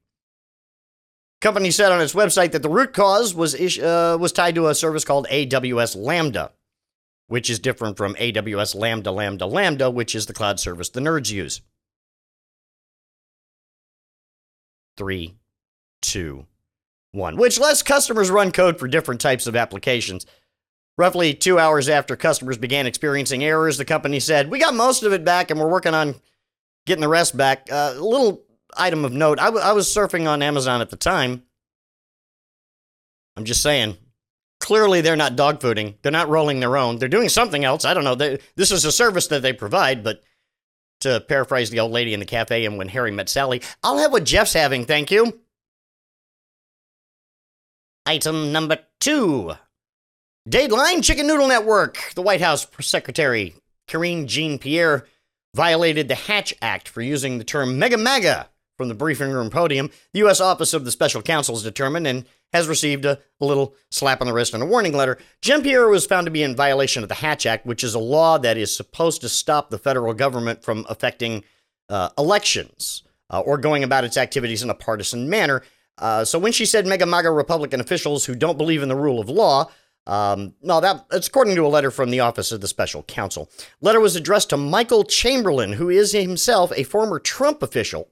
Company 1.40 1.70
said 1.70 1.92
on 1.92 2.02
its 2.02 2.14
website 2.14 2.52
that 2.52 2.64
the 2.64 2.70
root 2.70 2.94
cause 2.94 3.36
was 3.36 3.54
ish, 3.54 3.80
uh, 3.80 4.18
was 4.20 4.32
tied 4.32 4.56
to 4.56 4.68
a 4.68 4.76
service 4.76 5.06
called 5.06 5.28
AWS 5.30 5.96
Lambda, 5.96 6.52
which 7.28 7.50
is 7.50 7.60
different 7.60 7.96
from 7.96 8.16
AWS 8.16 8.74
Lambda 8.74 9.12
Lambda 9.12 9.46
Lambda, 9.46 9.92
which 9.92 10.16
is 10.16 10.26
the 10.26 10.34
cloud 10.34 10.60
service 10.60 10.90
the 10.90 11.00
nerds 11.00 11.32
use. 11.32 11.62
Three, 14.98 15.36
two, 16.02 16.48
one. 17.12 17.38
Which 17.38 17.60
lets 17.60 17.84
customers 17.84 18.32
run 18.32 18.52
code 18.52 18.80
for 18.80 18.88
different 18.88 19.22
types 19.22 19.46
of 19.46 19.56
applications. 19.56 20.26
Roughly 20.98 21.36
two 21.36 21.60
hours 21.60 21.88
after 21.88 22.16
customers 22.16 22.58
began 22.58 22.88
experiencing 22.88 23.44
errors, 23.44 23.78
the 23.78 23.86
company 23.86 24.20
said, 24.20 24.50
"We 24.50 24.58
got 24.58 24.74
most 24.74 25.04
of 25.04 25.14
it 25.14 25.24
back, 25.24 25.52
and 25.52 25.60
we're 25.60 25.70
working 25.70 25.94
on 25.94 26.16
getting 26.88 27.02
the 27.02 27.08
rest 27.08 27.38
back." 27.38 27.72
Uh, 27.72 27.94
a 27.96 28.02
little 28.02 28.42
item 28.76 29.06
of 29.06 29.14
note 29.14 29.40
I, 29.40 29.46
w- 29.46 29.64
I 29.64 29.74
was 29.74 29.88
surfing 29.88 30.28
on 30.28 30.42
Amazon 30.42 30.82
at 30.82 30.90
the 30.90 30.98
time. 30.98 31.44
I'm 33.36 33.46
just 33.46 33.62
saying. 33.62 33.98
Clearly, 34.60 35.02
they're 35.02 35.16
not 35.16 35.36
dogfooding. 35.36 35.96
They're 36.02 36.12
not 36.12 36.30
rolling 36.30 36.60
their 36.60 36.78
own. 36.78 36.98
They're 36.98 37.08
doing 37.08 37.30
something 37.30 37.64
else. 37.64 37.86
I 37.86 37.94
don't 37.94 38.04
know. 38.04 38.16
They, 38.16 38.40
this 38.56 38.72
is 38.72 38.84
a 38.86 38.92
service 38.92 39.28
that 39.28 39.44
they 39.44 39.54
provide, 39.54 40.04
but 40.04 40.24
to 41.02 41.22
paraphrase 41.22 41.70
the 41.70 41.80
old 41.80 41.92
lady 41.92 42.14
in 42.14 42.20
the 42.20 42.26
cafe 42.26 42.66
and 42.66 42.78
when 42.78 42.88
Harry 42.90 43.12
met 43.12 43.30
Sally, 43.30 43.62
I'll 43.84 44.00
have 44.00 44.12
what 44.12 44.24
Jeff's 44.24 44.54
having, 44.54 44.86
thank 44.86 45.12
you. 45.12 45.40
Item 48.08 48.52
number 48.52 48.80
two 49.00 49.54
Dateline 50.50 51.04
Chicken 51.04 51.28
Noodle 51.28 51.48
Network. 51.48 52.14
The 52.16 52.22
White 52.22 52.42
House 52.42 52.66
Secretary, 52.80 53.54
Karine 53.88 54.28
Jean 54.28 54.58
Pierre, 54.58 55.06
violated 55.54 56.08
the 56.08 56.16
Hatch 56.16 56.54
Act 56.62 56.88
for 56.88 57.02
using 57.02 57.38
the 57.38 57.44
term 57.44 57.78
mega 57.78 57.98
MAGA 57.98 58.50
from 58.78 58.88
the 58.88 58.94
briefing 58.94 59.32
room 59.32 59.50
podium. 59.50 59.90
The 60.14 60.20
U.S. 60.20 60.40
Office 60.40 60.74
of 60.74 60.86
the 60.86 60.92
Special 60.92 61.22
Counsel 61.22 61.56
has 61.56 61.64
determined 61.64 62.08
and 62.08 62.26
has 62.54 62.68
received 62.68 63.06
a, 63.06 63.20
little 63.40 63.76
slap 63.92 64.22
on 64.22 64.28
the 64.28 64.34
wrist 64.34 64.54
and 64.54 64.64
a 64.64 64.66
warning 64.66 64.94
letter. 64.94 65.18
Jean 65.42 65.62
Pierre 65.62 65.90
was 65.90 66.06
found 66.06 66.26
to 66.26 66.32
be 66.32 66.44
in 66.44 66.56
violation 66.56 67.04
of 67.04 67.10
the 67.10 67.16
Hatch 67.16 67.46
Act, 67.46 67.66
which 67.66 67.84
is 67.84 67.94
a 67.94 68.00
law 68.00 68.38
that 68.38 68.58
is 68.58 68.76
supposed 68.76 69.22
to 69.22 69.30
stop 69.30 69.70
the 69.70 69.78
federal 69.78 70.14
government 70.14 70.64
from 70.64 70.86
affecting 70.90 71.44
uh, 71.90 72.10
elections 72.18 73.04
uh, 73.30 73.42
or 73.42 73.58
going 73.58 73.84
about 73.84 74.04
its 74.04 74.18
activities 74.18 74.64
in 74.64 74.70
a 74.70 74.76
partisan 74.76 75.30
manner. 75.30 75.62
Uh, 75.98 76.24
so 76.24 76.40
when 76.40 76.52
she 76.52 76.66
said 76.66 76.86
mega 76.86 77.06
MAGA 77.06 77.32
Republican 77.32 77.82
officials 77.82 78.26
who 78.26 78.36
don't 78.36 78.58
believe 78.58 78.84
in 78.84 78.90
the 78.90 78.96
rule 78.96 79.20
of 79.20 79.30
law, 79.30 79.70
um, 80.06 80.54
no, 80.62 80.80
that 80.80 81.06
it's 81.12 81.28
according 81.28 81.56
to 81.56 81.66
a 81.66 81.68
letter 81.68 81.92
from 81.92 82.12
the 82.12 82.22
Office 82.22 82.52
of 82.52 82.62
the 82.62 82.68
Special 82.68 83.04
Counsel. 83.04 83.50
Letter 83.82 84.00
was 84.00 84.16
addressed 84.16 84.50
to 84.52 84.58
Michael 84.58 85.04
Chamberlain, 85.04 85.74
who 85.74 85.90
is 85.90 86.14
himself 86.14 86.72
a 86.76 86.84
former 86.84 87.20
Trump 87.20 87.62
official 87.62 88.10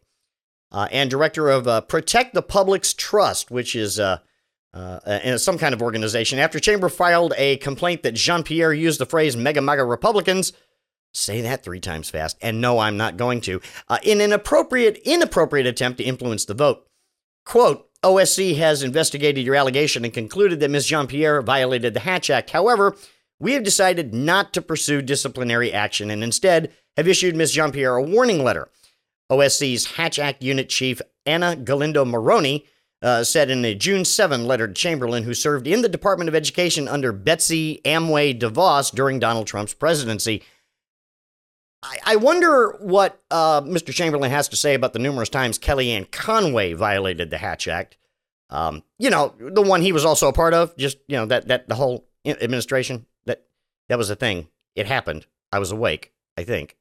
uh, 0.76 0.90
and 0.92 1.10
director 1.10 1.50
of 1.50 1.68
uh, 1.70 1.80
Protect 1.80 2.34
the 2.34 2.42
Public's 2.42 2.94
Trust, 2.94 3.50
which 3.50 3.78
is 3.78 3.98
uh, 3.98 4.20
uh, 4.74 5.38
some 5.38 5.58
kind 5.58 5.74
of 5.74 5.82
organization. 5.82 6.38
After 6.38 6.60
Chamber 6.60 6.90
filed 6.90 7.34
a 7.38 7.56
complaint 7.58 8.04
that 8.04 8.14
Jean 8.14 8.44
Pierre 8.44 8.74
used 8.74 9.00
the 9.00 9.06
phrase 9.06 9.38
"mega 9.38 9.62
mega 9.62 9.86
Republicans," 9.86 10.52
say 11.14 11.40
that 11.42 11.64
three 11.64 11.80
times 11.80 12.10
fast, 12.10 12.38
and 12.42 12.60
no, 12.60 12.80
I'm 12.80 12.98
not 12.98 13.16
going 13.16 13.40
to, 13.42 13.62
uh, 13.88 14.00
in 14.04 14.20
an 14.20 14.34
appropriate, 14.34 14.98
inappropriate 15.06 15.66
attempt 15.66 16.00
to 16.00 16.04
influence 16.04 16.44
the 16.44 16.54
vote. 16.54 16.86
Quote, 17.46 17.88
OSC 18.04 18.58
has 18.58 18.84
investigated 18.84 19.46
your 19.46 19.56
allegation 19.56 20.04
and 20.04 20.14
concluded 20.14 20.60
that 20.60 20.72
Ms. 20.72 20.88
Jean 20.88 21.08
Pierre 21.08 21.42
violated 21.42 21.94
the 21.94 22.02
Hatch 22.02 22.30
Act. 22.30 22.50
However, 22.50 22.98
we 23.40 23.54
have 23.54 23.64
decided 23.64 24.14
not 24.14 24.52
to 24.54 24.62
pursue 24.62 25.02
disciplinary 25.02 25.72
action 25.72 26.12
and 26.12 26.22
instead 26.22 26.74
have 26.98 27.08
issued 27.08 27.36
Ms. 27.36 27.54
Jean 27.54 27.72
Pierre 27.72 27.96
a 27.96 28.04
warning 28.04 28.44
letter. 28.44 28.68
OSC's 29.32 29.94
Hatch 29.94 30.20
Act 30.20 30.44
Unit 30.44 30.70
Chief 30.70 31.02
Anna 31.26 31.56
Galindo 31.56 32.06
Marrone 32.06 32.64
uh, 33.02 33.24
said 33.24 33.50
in 33.50 33.64
a 33.66 33.76
June 33.76 34.06
7 34.06 34.46
letter 34.46 34.68
to 34.68 34.74
Chamberlain, 34.74 35.24
who 35.24 35.34
served 35.34 35.68
in 35.68 35.82
the 35.82 35.90
Department 35.90 36.28
of 36.28 36.36
Education 36.36 36.88
under 36.88 37.12
Betsy 37.12 37.82
Amway 37.86 38.38
DeVos 38.38 38.94
during 38.94 39.20
Donald 39.20 39.48
Trump's 39.48 39.74
presidency. 39.74 40.44
I, 41.84 41.98
I 42.06 42.16
wonder 42.16 42.78
what 42.80 43.22
uh, 43.30 43.62
Mr. 43.62 43.94
Chamberlain 43.94 44.32
has 44.32 44.48
to 44.50 44.56
say 44.56 44.74
about 44.74 44.94
the 44.94 45.00
numerous 45.00 45.30
times 45.30 45.60
Kellyanne 45.60 46.10
Conway 46.10 46.74
violated 46.74 47.30
the 47.30 47.38
Hatch 47.38 47.68
Act. 47.68 47.98
Um, 48.50 48.84
you 48.98 49.10
know, 49.10 49.34
the 49.40 49.62
one 49.62 49.82
he 49.82 49.92
was 49.92 50.06
also 50.06 50.28
a 50.28 50.34
part 50.34 50.54
of, 50.54 50.76
just, 50.78 50.98
you 51.08 51.16
know, 51.18 51.26
that, 51.28 51.48
that 51.48 51.68
the 51.68 51.76
whole 51.76 52.08
administration, 52.26 53.06
that, 53.26 53.44
that 53.90 53.98
was 53.98 54.10
a 54.10 54.16
thing. 54.16 54.48
It 54.76 54.88
happened. 54.88 55.26
I 55.52 55.60
was 55.60 55.72
awake, 55.72 56.12
I 56.38 56.44
think. 56.44 56.76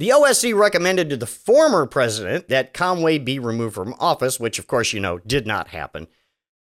The 0.00 0.08
OSC 0.08 0.58
recommended 0.58 1.10
to 1.10 1.18
the 1.18 1.26
former 1.26 1.84
president 1.84 2.48
that 2.48 2.72
Conway 2.72 3.18
be 3.18 3.38
removed 3.38 3.74
from 3.74 3.94
office, 3.98 4.40
which, 4.40 4.58
of 4.58 4.66
course, 4.66 4.94
you 4.94 5.00
know, 5.00 5.18
did 5.18 5.46
not 5.46 5.68
happen. 5.68 6.06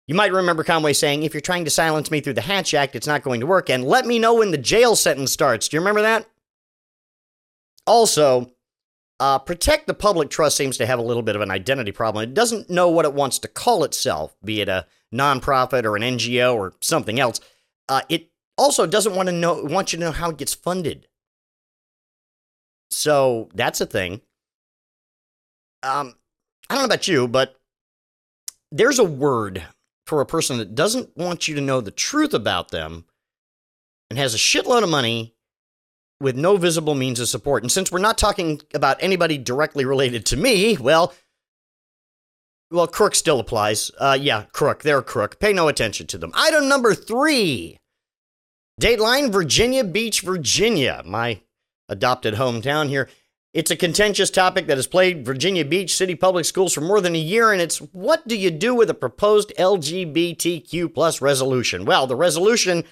You 0.07 0.15
might 0.15 0.31
remember 0.31 0.63
Conway 0.63 0.93
saying, 0.93 1.23
If 1.23 1.33
you're 1.33 1.41
trying 1.41 1.65
to 1.65 1.71
silence 1.71 2.11
me 2.11 2.21
through 2.21 2.35
the 2.35 2.43
Hatch 2.43 2.75
Act, 2.75 2.95
it's 2.95 3.07
not 3.07 3.23
going 3.23 3.41
to 3.41 3.47
work, 3.47 3.71
and 3.71 3.83
let 3.83 4.05
me 4.05 4.19
know 4.19 4.35
when 4.35 4.51
the 4.51 4.59
jail 4.59 4.95
sentence 4.95 5.33
starts. 5.33 5.69
Do 5.69 5.77
you 5.79 5.81
remember 5.81 6.03
that? 6.03 6.29
Also, 7.87 8.51
uh, 9.19 9.39
Protect 9.39 9.87
the 9.87 9.95
Public 9.95 10.29
Trust 10.29 10.59
seems 10.59 10.77
to 10.77 10.85
have 10.85 10.99
a 10.99 11.03
little 11.03 11.23
bit 11.23 11.35
of 11.35 11.41
an 11.41 11.51
identity 11.51 11.93
problem. 11.93 12.25
It 12.25 12.35
doesn't 12.35 12.69
know 12.69 12.91
what 12.91 13.07
it 13.07 13.15
wants 13.15 13.39
to 13.39 13.49
call 13.49 13.85
itself, 13.85 14.37
be 14.45 14.61
it 14.61 14.69
a 14.69 14.85
nonprofit 15.15 15.85
or 15.85 15.97
an 15.97 16.03
NGO 16.03 16.55
or 16.55 16.75
something 16.83 17.19
else. 17.19 17.41
Uh, 17.89 18.03
it 18.11 18.29
also 18.59 18.87
doesn't 18.87 19.17
want 19.17 19.31
to 19.31 19.35
know 19.35 19.63
want 19.65 19.95
you 19.95 19.99
to 19.99 20.05
know 20.05 20.13
how 20.13 20.29
it 20.29 20.37
gets 20.37 20.53
funded. 20.53 21.09
So 22.95 23.49
that's 23.55 23.81
a 23.81 23.87
thing. 23.87 24.21
Um, 25.83 26.15
I 26.69 26.75
don't 26.75 26.83
know 26.83 26.87
about 26.87 27.09
you, 27.09 27.29
but 27.29 27.57
there's 28.73 28.99
a 28.99 29.05
word 29.05 29.63
for 30.07 30.21
a 30.21 30.27
person 30.27 30.59
that 30.59 30.75
doesn't 30.75 31.17
want 31.17 31.49
you 31.49 31.55
to 31.55 31.61
know 31.61 31.81
the 31.81 31.91
truth 31.91 32.35
about 32.35 32.71
them 32.71 33.05
and 34.11 34.19
has 34.19 34.35
a 34.35 34.39
shitload 34.39 34.83
of 34.83 34.89
money 34.89 35.35
with 36.21 36.37
no 36.37 36.57
visible 36.57 36.95
means 36.95 37.21
of 37.21 37.29
support. 37.29 37.63
And 37.63 37.73
since 37.73 37.91
we're 37.91 37.99
not 37.99 38.19
talking 38.19 38.61
about 38.73 38.97
anybody 39.01 39.39
directly 39.39 39.85
related 39.85 40.25
to 40.27 40.37
me, 40.37 40.77
well, 40.77 41.15
well, 42.71 42.87
crook 42.87 43.15
still 43.15 43.41
applies. 43.41 43.91
Uh, 43.99 44.17
yeah, 44.21 44.45
crook. 44.53 44.83
They're 44.83 45.03
crook. 45.03 45.39
Pay 45.39 45.53
no 45.53 45.69
attention 45.69 46.07
to 46.09 46.19
them. 46.19 46.33
Item 46.35 46.69
number 46.69 46.95
three 46.95 47.79
Dateline, 48.81 49.31
Virginia 49.31 49.85
Beach, 49.85 50.23
Virginia, 50.23 51.03
my 51.05 51.41
adopted 51.89 52.35
hometown 52.35 52.89
here. 52.89 53.09
It's 53.53 53.71
a 53.71 53.77
contentious 53.77 54.31
topic 54.31 54.67
that 54.67 54.79
has 54.79 54.89
plagued 54.89 55.25
Virginia 55.25 55.65
Beach 55.65 55.95
City 55.95 56.17
Public 56.17 56.45
Schools 56.45 56.73
for 56.73 56.81
more 56.81 57.01
than 57.01 57.15
a 57.15 57.19
year, 57.19 57.53
and 57.53 57.63
it's 57.63 57.79
what 57.79 58.27
do 58.27 58.37
you 58.37 58.51
do 58.51 58.75
with 58.75 58.91
a 58.91 58.95
proposed 58.95 59.53
LGBTQ 59.57 60.93
plus 60.93 61.21
resolution? 61.21 61.85
Well, 61.85 62.09
the 62.09 62.17
resolution 62.17 62.83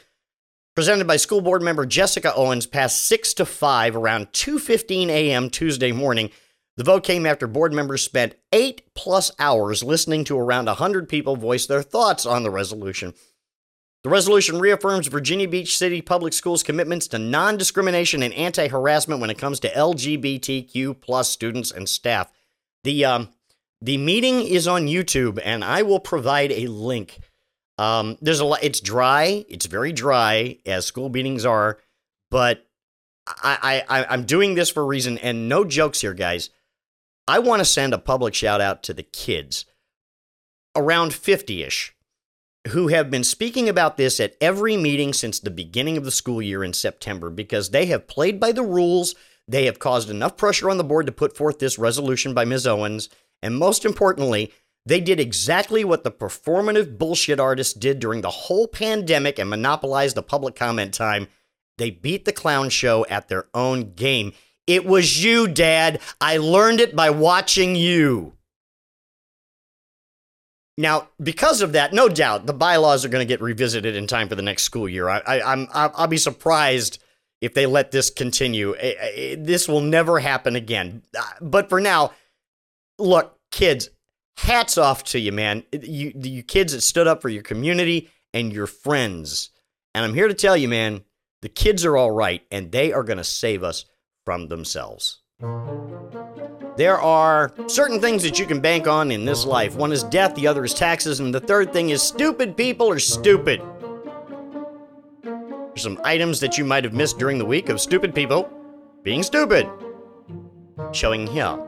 presented 0.76 1.06
by 1.06 1.16
school 1.16 1.40
board 1.40 1.62
member 1.62 1.84
Jessica 1.84 2.32
Owens 2.34 2.66
passed 2.66 3.02
6 3.04 3.34
to 3.34 3.44
5 3.44 3.96
around 3.96 4.32
2:15 4.32 5.08
a.m. 5.08 5.50
Tuesday 5.50 5.90
morning. 5.90 6.30
The 6.76 6.84
vote 6.84 7.04
came 7.04 7.26
after 7.26 7.46
board 7.46 7.72
members 7.72 8.02
spent 8.02 8.36
8 8.52 8.94
plus 8.94 9.30
hours 9.38 9.82
listening 9.82 10.24
to 10.24 10.38
around 10.38 10.66
100 10.66 11.08
people 11.08 11.36
voice 11.36 11.66
their 11.66 11.82
thoughts 11.82 12.24
on 12.24 12.44
the 12.44 12.50
resolution. 12.50 13.14
The 14.02 14.10
resolution 14.10 14.58
reaffirms 14.58 15.06
Virginia 15.06 15.46
Beach 15.46 15.76
City 15.76 16.02
Public 16.02 16.32
Schools' 16.32 16.64
commitments 16.64 17.06
to 17.08 17.18
non 17.18 17.56
discrimination 17.56 18.22
and 18.22 18.34
anti 18.34 18.66
harassment 18.66 19.20
when 19.20 19.30
it 19.30 19.38
comes 19.38 19.60
to 19.60 19.70
LGBTQ 19.70 21.00
plus 21.00 21.30
students 21.30 21.70
and 21.70 21.88
staff. 21.88 22.32
The, 22.82 23.04
um, 23.04 23.28
the 23.80 23.98
meeting 23.98 24.42
is 24.42 24.66
on 24.66 24.86
YouTube, 24.86 25.40
and 25.44 25.64
I 25.64 25.82
will 25.82 26.00
provide 26.00 26.50
a 26.50 26.66
link. 26.66 27.20
Um, 27.78 28.18
there's 28.20 28.40
a 28.40 28.44
lot. 28.44 28.62
It's 28.62 28.80
dry. 28.80 29.44
It's 29.48 29.66
very 29.66 29.92
dry, 29.92 30.58
as 30.66 30.84
school 30.84 31.08
meetings 31.08 31.46
are. 31.46 31.78
But 32.28 32.66
I, 33.28 33.84
I, 33.88 34.04
I'm 34.06 34.24
doing 34.24 34.54
this 34.54 34.70
for 34.70 34.82
a 34.82 34.86
reason, 34.86 35.16
and 35.18 35.48
no 35.48 35.64
jokes 35.64 36.00
here, 36.00 36.14
guys. 36.14 36.50
I 37.28 37.38
want 37.38 37.60
to 37.60 37.64
send 37.64 37.94
a 37.94 37.98
public 37.98 38.34
shout 38.34 38.60
out 38.60 38.82
to 38.84 38.94
the 38.94 39.04
kids, 39.04 39.64
around 40.74 41.14
50 41.14 41.62
ish 41.62 41.94
who 42.68 42.88
have 42.88 43.10
been 43.10 43.24
speaking 43.24 43.68
about 43.68 43.96
this 43.96 44.20
at 44.20 44.36
every 44.40 44.76
meeting 44.76 45.12
since 45.12 45.40
the 45.40 45.50
beginning 45.50 45.96
of 45.96 46.04
the 46.04 46.10
school 46.10 46.40
year 46.40 46.62
in 46.62 46.72
September 46.72 47.28
because 47.28 47.70
they 47.70 47.86
have 47.86 48.06
played 48.06 48.38
by 48.38 48.52
the 48.52 48.62
rules. 48.62 49.14
They 49.48 49.66
have 49.66 49.80
caused 49.80 50.10
enough 50.10 50.36
pressure 50.36 50.70
on 50.70 50.78
the 50.78 50.84
board 50.84 51.06
to 51.06 51.12
put 51.12 51.36
forth 51.36 51.58
this 51.58 51.78
resolution 51.78 52.34
by 52.34 52.44
Ms. 52.44 52.66
Owens. 52.66 53.08
And 53.42 53.56
most 53.56 53.84
importantly, 53.84 54.52
they 54.86 55.00
did 55.00 55.18
exactly 55.18 55.84
what 55.84 56.04
the 56.04 56.10
performative 56.12 56.98
bullshit 56.98 57.40
artists 57.40 57.74
did 57.74 57.98
during 57.98 58.20
the 58.20 58.30
whole 58.30 58.68
pandemic 58.68 59.38
and 59.38 59.50
monopolized 59.50 60.16
the 60.16 60.22
public 60.22 60.54
comment 60.54 60.94
time. 60.94 61.28
They 61.78 61.90
beat 61.90 62.24
the 62.24 62.32
clown 62.32 62.68
show 62.68 63.04
at 63.06 63.28
their 63.28 63.46
own 63.54 63.94
game. 63.94 64.32
It 64.66 64.84
was 64.84 65.24
you, 65.24 65.48
Dad. 65.48 66.00
I 66.20 66.36
learned 66.36 66.80
it 66.80 66.94
by 66.94 67.10
watching 67.10 67.74
you. 67.74 68.34
Now, 70.78 71.08
because 71.22 71.60
of 71.60 71.72
that, 71.72 71.92
no 71.92 72.08
doubt 72.08 72.46
the 72.46 72.54
bylaws 72.54 73.04
are 73.04 73.08
going 73.08 73.26
to 73.26 73.28
get 73.28 73.42
revisited 73.42 73.94
in 73.94 74.06
time 74.06 74.28
for 74.28 74.34
the 74.34 74.42
next 74.42 74.62
school 74.62 74.88
year. 74.88 75.08
I, 75.08 75.40
I'm, 75.40 75.68
I'll 75.72 76.06
be 76.06 76.16
surprised 76.16 77.02
if 77.40 77.54
they 77.54 77.66
let 77.66 77.90
this 77.90 78.08
continue. 78.08 78.74
This 79.36 79.68
will 79.68 79.80
never 79.80 80.18
happen 80.18 80.56
again. 80.56 81.02
Uh, 81.16 81.22
but 81.40 81.68
for 81.68 81.80
now, 81.80 82.12
look, 82.98 83.38
kids, 83.50 83.90
hats 84.38 84.78
off 84.78 85.04
to 85.04 85.18
you, 85.18 85.32
man. 85.32 85.64
You, 85.72 86.12
you 86.14 86.42
kids 86.42 86.72
that 86.72 86.80
stood 86.80 87.06
up 87.06 87.20
for 87.20 87.28
your 87.28 87.42
community 87.42 88.10
and 88.32 88.52
your 88.52 88.66
friends. 88.66 89.50
And 89.94 90.04
I'm 90.04 90.14
here 90.14 90.28
to 90.28 90.34
tell 90.34 90.56
you, 90.56 90.68
man, 90.68 91.04
the 91.42 91.48
kids 91.50 91.84
are 91.84 91.96
all 91.96 92.12
right, 92.12 92.42
and 92.50 92.72
they 92.72 92.92
are 92.92 93.02
going 93.02 93.18
to 93.18 93.24
save 93.24 93.62
us 93.62 93.84
from 94.24 94.48
themselves. 94.48 95.21
There 96.76 96.98
are 97.00 97.52
certain 97.66 98.00
things 98.00 98.22
that 98.22 98.38
you 98.38 98.46
can 98.46 98.60
bank 98.60 98.86
on 98.86 99.10
in 99.10 99.24
this 99.24 99.44
life. 99.44 99.74
One 99.74 99.92
is 99.92 100.04
death, 100.04 100.34
the 100.34 100.46
other 100.46 100.64
is 100.64 100.72
taxes, 100.72 101.20
and 101.20 101.34
the 101.34 101.40
third 101.40 101.72
thing 101.72 101.90
is 101.90 102.02
stupid 102.02 102.56
people 102.56 102.90
are 102.90 102.98
stupid. 102.98 103.60
There's 105.22 105.82
some 105.82 106.00
items 106.04 106.38
that 106.40 106.58
you 106.58 106.64
might 106.64 106.84
have 106.84 106.92
missed 106.92 107.18
during 107.18 107.38
the 107.38 107.44
week 107.44 107.68
of 107.68 107.80
stupid 107.80 108.14
people 108.14 108.50
being 109.02 109.22
stupid. 109.22 109.68
Showing 110.92 111.26
here. 111.26 111.58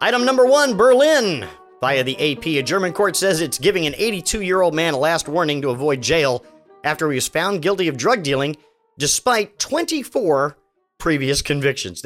Item 0.00 0.24
number 0.24 0.46
one 0.46 0.76
Berlin. 0.76 1.46
Via 1.80 2.02
the 2.02 2.32
AP, 2.32 2.46
a 2.46 2.62
German 2.62 2.92
court 2.92 3.16
says 3.16 3.40
it's 3.40 3.58
giving 3.58 3.86
an 3.86 3.94
82 3.96 4.42
year 4.42 4.60
old 4.60 4.74
man 4.74 4.94
a 4.94 4.98
last 4.98 5.28
warning 5.28 5.62
to 5.62 5.70
avoid 5.70 6.02
jail 6.02 6.44
after 6.84 7.08
he 7.10 7.14
was 7.14 7.28
found 7.28 7.62
guilty 7.62 7.88
of 7.88 7.96
drug 7.96 8.22
dealing 8.22 8.56
despite 8.98 9.58
24 9.58 10.56
previous 10.98 11.40
convictions. 11.40 12.04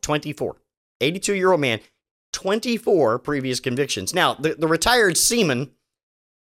24. 0.00 0.56
82 1.00 1.34
year 1.34 1.52
old 1.52 1.60
man, 1.60 1.80
24 2.32 3.18
previous 3.20 3.60
convictions. 3.60 4.14
Now, 4.14 4.34
the, 4.34 4.54
the 4.54 4.68
retired 4.68 5.16
seaman 5.16 5.72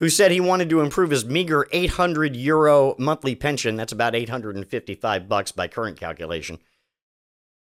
who 0.01 0.09
said 0.09 0.31
he 0.31 0.41
wanted 0.41 0.71
to 0.71 0.81
improve 0.81 1.11
his 1.11 1.27
meager 1.27 1.69
800 1.73 2.35
euro 2.35 2.95
monthly 2.99 3.35
pension, 3.35 3.77
that's 3.77 3.93
about 3.93 4.15
855 4.15 5.29
bucks 5.29 5.53
by 5.53 5.69
current 5.69 6.01
calculation. 6.01 6.59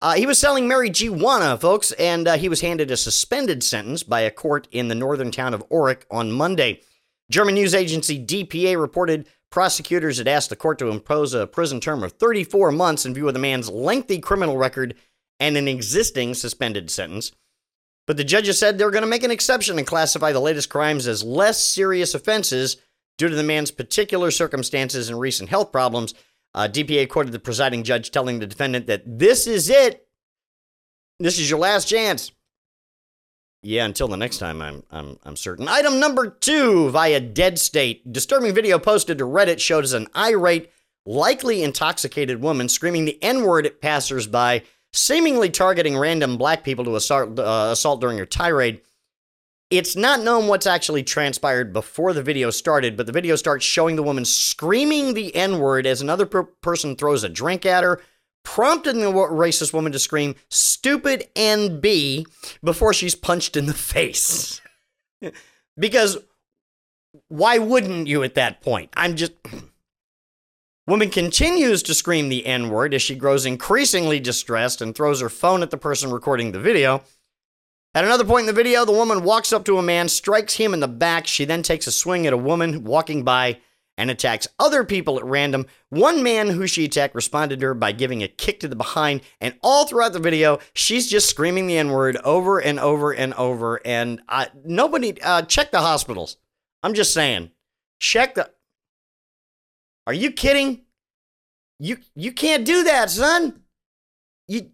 Uh, 0.01 0.15
he 0.15 0.25
was 0.25 0.38
selling 0.38 0.67
marijuana, 0.67 1.59
folks, 1.59 1.91
and 1.93 2.27
uh, 2.27 2.35
he 2.35 2.49
was 2.49 2.61
handed 2.61 2.91
a 2.91 2.97
suspended 2.97 3.63
sentence 3.63 4.03
by 4.03 4.21
a 4.21 4.29
court 4.29 4.67
in 4.71 4.89
the 4.89 4.95
northern 4.95 5.31
town 5.31 5.53
of 5.53 5.63
Aurich 5.71 6.05
on 6.11 6.31
Monday. 6.31 6.81
German 7.31 7.55
news 7.55 7.73
agency 7.73 8.23
DPA 8.23 8.79
reported 8.79 9.27
prosecutors 9.49 10.17
had 10.17 10.27
asked 10.27 10.49
the 10.49 10.55
court 10.55 10.77
to 10.79 10.89
impose 10.89 11.33
a 11.33 11.47
prison 11.47 11.79
term 11.79 12.03
of 12.03 12.11
34 12.11 12.71
months 12.73 13.05
in 13.05 13.13
view 13.13 13.27
of 13.27 13.33
the 13.33 13.39
man's 13.39 13.69
lengthy 13.69 14.19
criminal 14.19 14.57
record 14.57 14.95
and 15.39 15.57
an 15.57 15.67
existing 15.67 16.33
suspended 16.33 16.89
sentence. 16.89 17.31
But 18.07 18.17
the 18.17 18.23
judges 18.23 18.59
said 18.59 18.77
they 18.77 18.85
were 18.85 18.91
going 18.91 19.03
to 19.03 19.09
make 19.09 19.23
an 19.23 19.31
exception 19.31 19.77
and 19.77 19.87
classify 19.87 20.31
the 20.31 20.39
latest 20.39 20.69
crimes 20.69 21.07
as 21.07 21.23
less 21.23 21.59
serious 21.67 22.13
offenses 22.13 22.77
due 23.17 23.29
to 23.29 23.35
the 23.35 23.43
man's 23.43 23.71
particular 23.71 24.31
circumstances 24.31 25.09
and 25.09 25.19
recent 25.19 25.49
health 25.49 25.71
problems. 25.71 26.13
Uh, 26.53 26.67
DPA 26.71 27.09
quoted 27.09 27.31
the 27.31 27.39
presiding 27.39 27.83
judge 27.83 28.11
telling 28.11 28.39
the 28.39 28.47
defendant 28.47 28.87
that 28.87 29.03
this 29.05 29.47
is 29.47 29.69
it. 29.69 30.07
This 31.19 31.39
is 31.39 31.49
your 31.49 31.59
last 31.59 31.87
chance. 31.87 32.31
Yeah, 33.63 33.85
until 33.85 34.07
the 34.07 34.17
next 34.17 34.37
time, 34.37 34.61
I'm, 34.61 34.83
I'm, 34.91 35.17
I'm 35.23 35.35
certain. 35.35 35.67
Item 35.67 35.99
number 35.99 36.29
two 36.29 36.91
via 36.91 37.19
Dead 37.19 37.57
State. 37.57 38.13
Disturbing 38.13 38.53
video 38.53 38.77
posted 38.77 39.17
to 39.17 39.23
Reddit 39.23 39.59
showed 39.59 39.83
as 39.83 39.93
an 39.93 40.07
irate, 40.15 40.71
likely 41.03 41.63
intoxicated 41.63 42.41
woman 42.41 42.69
screaming 42.69 43.05
the 43.05 43.21
N 43.23 43.43
word 43.43 43.65
at 43.65 43.81
passersby 43.81 44.61
seemingly 44.95 45.49
targeting 45.49 45.97
random 45.97 46.38
black 46.38 46.63
people 46.63 46.86
to 46.86 46.95
assault, 46.95 47.38
uh, 47.38 47.69
assault 47.71 48.01
during 48.01 48.17
her 48.17 48.25
tirade. 48.25 48.81
It's 49.69 49.95
not 49.95 50.21
known 50.21 50.47
what's 50.47 50.67
actually 50.67 51.03
transpired 51.03 51.73
before 51.73 52.13
the 52.13 52.23
video 52.23 52.49
started, 52.49 52.95
but 52.95 53.05
the 53.05 53.12
video 53.12 53.36
starts 53.36 53.65
showing 53.65 53.95
the 53.95 54.03
woman 54.03 54.23
screaming 54.23 55.13
the 55.13 55.36
N 55.36 55.60
word 55.60 55.86
as 55.86 56.01
another 56.01 56.25
per- 56.25 56.43
person 56.43 56.95
throws 56.95 57.23
a 57.23 57.29
drink 57.29 57.65
at 57.65 57.84
her, 57.84 58.01
prompting 58.43 58.99
the 58.99 59.12
racist 59.12 59.73
woman 59.73 59.91
to 59.91 59.99
scream, 59.99 60.36
stupid 60.49 61.27
NB, 61.36 62.25
before 62.63 62.93
she's 62.93 63.15
punched 63.15 63.58
in 63.58 63.65
the 63.65 63.73
face. 63.73 64.62
because 65.77 66.19
why 67.27 67.58
wouldn't 67.58 68.08
you 68.08 68.23
at 68.23 68.36
that 68.36 68.62
point? 68.62 68.91
I'm 68.95 69.15
just. 69.15 69.34
Woman 70.87 71.09
continues 71.09 71.81
to 71.81 71.95
scream 71.95 72.29
the 72.29 72.45
N 72.45 72.69
word 72.69 72.93
as 72.93 73.01
she 73.01 73.15
grows 73.15 73.45
increasingly 73.45 74.19
distressed 74.19 74.81
and 74.81 74.93
throws 74.93 75.19
her 75.19 75.29
phone 75.29 75.63
at 75.63 75.71
the 75.71 75.77
person 75.77 76.11
recording 76.11 76.51
the 76.51 76.59
video. 76.59 77.01
At 77.95 78.03
another 78.03 78.23
point 78.23 78.41
in 78.41 78.47
the 78.47 78.53
video, 78.53 78.85
the 78.85 78.91
woman 78.91 79.23
walks 79.23 79.51
up 79.51 79.65
to 79.65 79.79
a 79.79 79.81
man, 79.81 80.09
strikes 80.09 80.55
him 80.55 80.75
in 80.75 80.81
the 80.81 80.87
back. 80.87 81.25
She 81.25 81.43
then 81.43 81.63
takes 81.63 81.87
a 81.87 81.91
swing 81.91 82.27
at 82.27 82.33
a 82.33 82.37
woman 82.37 82.83
walking 82.83 83.23
by 83.23 83.59
and 83.97 84.11
attacks 84.11 84.47
other 84.59 84.83
people 84.83 85.17
at 85.17 85.25
random. 85.25 85.65
One 85.89 86.21
man 86.21 86.49
who 86.49 86.67
she 86.67 86.85
attacked 86.85 87.15
responded 87.15 87.61
to 87.61 87.67
her 87.67 87.73
by 87.73 87.91
giving 87.91 88.21
a 88.21 88.27
kick 88.27 88.59
to 88.59 88.67
the 88.67 88.75
behind. 88.75 89.21
And 89.41 89.55
all 89.63 89.87
throughout 89.87 90.13
the 90.13 90.19
video, 90.19 90.59
she's 90.73 91.09
just 91.09 91.29
screaming 91.29 91.65
the 91.65 91.77
N 91.77 91.89
word 91.89 92.17
over 92.17 92.59
and 92.59 92.79
over 92.79 93.11
and 93.11 93.33
over. 93.35 93.81
And 93.85 94.21
uh, 94.29 94.47
nobody, 94.63 95.19
uh, 95.21 95.43
check 95.43 95.71
the 95.71 95.79
hospitals. 95.81 96.37
I'm 96.83 96.93
just 96.93 97.11
saying, 97.11 97.49
check 97.99 98.35
the. 98.35 98.51
Are 100.07 100.13
you 100.13 100.31
kidding? 100.31 100.81
You 101.79 101.97
you 102.15 102.31
can't 102.31 102.65
do 102.65 102.83
that, 102.83 103.09
son. 103.09 103.61
You 104.47 104.71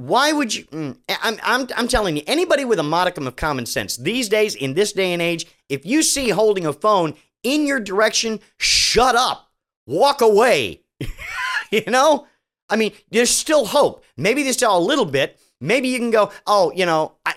why 0.00 0.32
would 0.32 0.54
you? 0.54 0.64
Mm, 0.66 0.96
I'm, 1.22 1.38
I'm, 1.42 1.68
I'm 1.76 1.88
telling 1.88 2.16
you, 2.16 2.22
anybody 2.26 2.64
with 2.64 2.78
a 2.78 2.82
modicum 2.82 3.26
of 3.26 3.36
common 3.36 3.66
sense 3.66 3.96
these 3.98 4.28
days, 4.28 4.54
in 4.54 4.72
this 4.72 4.92
day 4.92 5.12
and 5.12 5.20
age, 5.20 5.46
if 5.68 5.84
you 5.84 6.02
see 6.02 6.30
holding 6.30 6.64
a 6.64 6.72
phone 6.72 7.14
in 7.42 7.66
your 7.66 7.80
direction, 7.80 8.40
shut 8.58 9.14
up, 9.14 9.50
walk 9.86 10.22
away. 10.22 10.82
you 11.70 11.84
know? 11.86 12.26
I 12.70 12.76
mean, 12.76 12.92
there's 13.10 13.30
still 13.30 13.66
hope. 13.66 14.04
Maybe 14.16 14.42
there's 14.42 14.56
still 14.56 14.76
a 14.76 14.80
little 14.80 15.04
bit. 15.04 15.38
Maybe 15.60 15.88
you 15.88 15.98
can 15.98 16.10
go, 16.10 16.30
oh, 16.46 16.72
you 16.74 16.86
know, 16.86 17.16
I, 17.26 17.34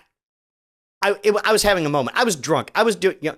I, 1.01 1.15
it, 1.23 1.35
I 1.43 1.51
was 1.51 1.63
having 1.63 1.85
a 1.85 1.89
moment. 1.89 2.15
I 2.17 2.23
was 2.23 2.35
drunk. 2.35 2.71
I 2.75 2.83
was 2.83 2.95
doing, 2.95 3.17
you 3.19 3.31
know, 3.31 3.37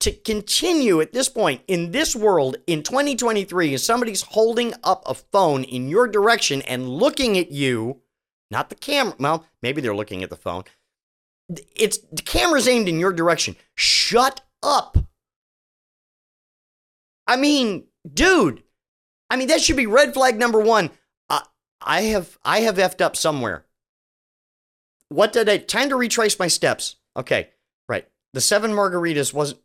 to 0.00 0.12
continue 0.12 1.00
at 1.00 1.12
this 1.12 1.28
point 1.28 1.62
in 1.66 1.90
this 1.90 2.14
world 2.14 2.56
in 2.66 2.82
2023, 2.82 3.74
if 3.74 3.80
somebody's 3.80 4.22
holding 4.22 4.74
up 4.84 5.02
a 5.06 5.14
phone 5.14 5.64
in 5.64 5.88
your 5.88 6.06
direction 6.06 6.62
and 6.62 6.88
looking 6.88 7.38
at 7.38 7.50
you, 7.50 8.02
not 8.50 8.68
the 8.68 8.74
camera. 8.74 9.14
Well, 9.18 9.46
maybe 9.62 9.80
they're 9.80 9.96
looking 9.96 10.22
at 10.22 10.30
the 10.30 10.36
phone. 10.36 10.64
It's 11.74 11.98
the 11.98 12.22
camera's 12.22 12.68
aimed 12.68 12.88
in 12.88 13.00
your 13.00 13.12
direction. 13.12 13.56
Shut 13.74 14.42
up. 14.62 14.98
I 17.26 17.36
mean, 17.36 17.84
dude. 18.12 18.62
I 19.30 19.36
mean, 19.36 19.48
that 19.48 19.60
should 19.60 19.76
be 19.76 19.86
red 19.86 20.14
flag 20.14 20.38
number 20.38 20.60
one. 20.60 20.90
Uh, 21.28 21.40
I 21.80 22.02
have 22.02 22.38
I 22.44 22.60
have 22.60 22.76
effed 22.76 23.00
up 23.00 23.16
somewhere. 23.16 23.64
What 25.08 25.32
did 25.32 25.48
I? 25.48 25.58
Time 25.58 25.88
to 25.88 25.96
retrace 25.96 26.38
my 26.38 26.48
steps. 26.48 26.96
Okay, 27.16 27.50
right. 27.88 28.06
The 28.32 28.40
seven 28.40 28.72
margaritas 28.72 29.32
wasn't. 29.32 29.60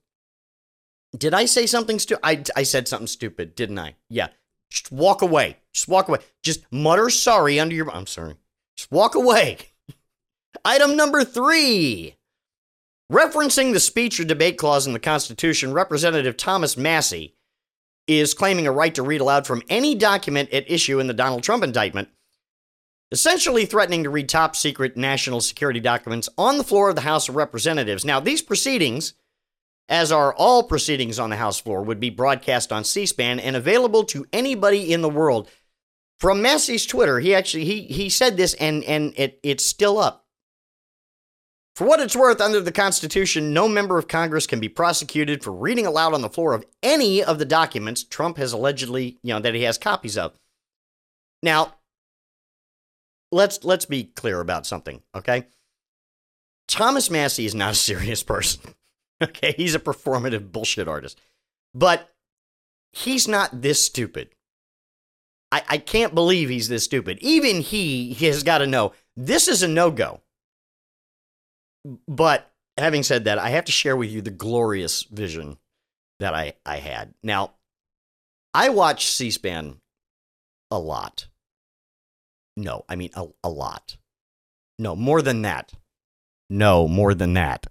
Did 1.17 1.34
I 1.34 1.45
say 1.45 1.65
something 1.65 2.00
stupid? 2.00 2.21
I 2.24 2.43
I 2.56 2.63
said 2.63 2.88
something 2.88 3.08
stupid, 3.08 3.56
didn't 3.56 3.80
I? 3.80 3.95
Yeah. 4.10 4.28
Just 4.69 4.91
walk 4.91 5.21
away. 5.21 5.58
Just 5.74 5.88
walk 5.88 6.08
away. 6.08 6.19
Just 6.41 6.63
mutter 6.71 7.10
sorry 7.10 7.60
under 7.60 7.76
your. 7.76 7.91
I'm 7.91 8.08
sorry. 8.08 8.36
Just 8.78 8.91
walk 8.91 9.15
away. 9.15 9.58
Item 10.65 10.95
number 10.95 11.24
three. 11.24 12.15
Referencing 13.12 13.74
the 13.74 13.82
speech 13.82 14.21
or 14.21 14.24
debate 14.24 14.58
clause 14.58 14.88
in 14.88 14.93
the 14.93 15.00
Constitution, 15.00 15.74
Representative 15.74 16.38
Thomas 16.38 16.78
Massie 16.78 17.36
is 18.08 18.34
claiming 18.34 18.65
a 18.65 18.71
right 18.71 18.95
to 18.95 19.04
read 19.04 19.19
aloud 19.19 19.45
from 19.45 19.62
any 19.69 19.95
document 19.95 20.50
at 20.52 20.69
issue 20.71 20.97
in 21.00 21.08
the 21.08 21.13
Donald 21.13 21.43
Trump 21.43 21.62
indictment, 21.62 22.08
essentially 23.12 23.65
threatening 23.65 24.04
to 24.04 24.10
read 24.10 24.30
top 24.30 24.56
secret 24.56 24.95
national 24.95 25.41
security 25.41 25.82
documents 25.82 26.30
on 26.38 26.58
the 26.58 26.63
floor 26.63 26.89
of 26.89 26.95
the 26.95 27.02
House 27.02 27.28
of 27.28 27.36
Representatives. 27.36 28.06
Now, 28.06 28.21
these 28.21 28.41
proceedings, 28.41 29.13
as 29.91 30.10
are 30.12 30.34
all 30.34 30.63
proceedings 30.63 31.19
on 31.19 31.30
the 31.30 31.36
House 31.36 31.60
floor, 31.60 31.84
would 31.84 31.99
be 31.99 32.10
broadcast 32.10 32.71
on 32.71 32.86
C 32.86 33.06
SPAN 33.06 33.39
and 33.41 33.58
available 33.58 34.06
to 34.06 34.25
anybody 34.32 34.91
in 34.91 35.01
the 35.01 35.10
world. 35.10 35.49
From 36.19 36.41
Massie's 36.41 36.86
Twitter, 36.86 37.19
he 37.19 37.36
actually 37.36 37.65
he 37.65 37.82
he 37.82 38.10
said 38.10 38.38
this 38.38 38.54
and 38.54 38.84
and 38.86 39.13
it 39.17 39.39
it's 39.43 39.65
still 39.65 39.99
up. 39.99 40.25
For 41.75 41.86
what 41.86 41.99
it's 41.99 42.15
worth, 42.15 42.41
under 42.41 42.62
the 42.62 42.71
Constitution, 42.71 43.54
no 43.54 43.67
member 43.67 43.97
of 43.97 44.08
Congress 44.08 44.47
can 44.47 44.60
be 44.60 44.69
prosecuted 44.69 45.43
for 45.43 45.51
reading 45.51 45.86
aloud 45.86 46.13
on 46.13 46.21
the 46.21 46.30
floor 46.30 46.54
of 46.54 46.65
any 46.84 47.23
of 47.23 47.39
the 47.39 47.45
documents 47.45 48.04
Trump 48.04 48.38
has 48.38 48.54
allegedly, 48.54 49.19
you 49.23 49.34
know, 49.34 49.39
that 49.39 49.56
he 49.56 49.63
has 49.63 49.77
copies 49.77 50.17
of. 50.17 50.38
Now, 51.43 51.75
let's 53.32 53.63
let's 53.65 53.86
be 53.86 54.06
clear 54.06 54.39
about 54.39 54.65
something, 54.65 55.01
okay? 55.15 55.47
Thomas 56.67 57.10
Massie 57.10 57.45
is 57.45 57.56
not 57.56 57.73
a 57.73 57.75
serious 57.75 58.23
person. 58.23 58.73
Okay, 59.29 59.53
he's 59.55 59.75
a 59.75 59.79
performative 59.79 60.51
bullshit 60.51 60.88
artist. 60.88 61.21
But 61.75 62.10
he's 62.91 63.27
not 63.27 63.62
this 63.62 63.86
stupid. 63.86 64.29
I, 65.51 65.62
I 65.69 65.77
can't 65.77 66.15
believe 66.15 66.49
he's 66.49 66.69
this 66.69 66.86
stupid. 66.86 67.19
Even 67.21 67.62
he, 67.62 68.13
he 68.13 68.25
has 68.25 68.41
got 68.41 68.60
to 68.60 68.67
know 68.67 68.93
this 69.15 69.47
is 69.47 69.62
a 69.62 69.67
no 69.67 69.91
go. 69.91 70.21
But 72.07 72.51
having 72.77 73.03
said 73.03 73.25
that, 73.25 73.38
I 73.38 73.49
have 73.49 73.65
to 73.65 73.71
share 73.71 73.95
with 73.95 74.10
you 74.10 74.21
the 74.21 74.31
glorious 74.31 75.03
vision 75.03 75.57
that 76.19 76.34
I, 76.34 76.53
I 76.65 76.77
had. 76.77 77.13
Now, 77.21 77.53
I 78.53 78.69
watch 78.69 79.07
C 79.07 79.29
SPAN 79.29 79.81
a 80.69 80.79
lot. 80.79 81.27
No, 82.57 82.86
I 82.89 82.95
mean 82.95 83.12
a, 83.13 83.27
a 83.43 83.49
lot. 83.49 83.97
No, 84.77 84.95
more 84.95 85.21
than 85.21 85.41
that. 85.43 85.71
No, 86.49 86.88
more 86.88 87.13
than 87.13 87.34
that. 87.34 87.67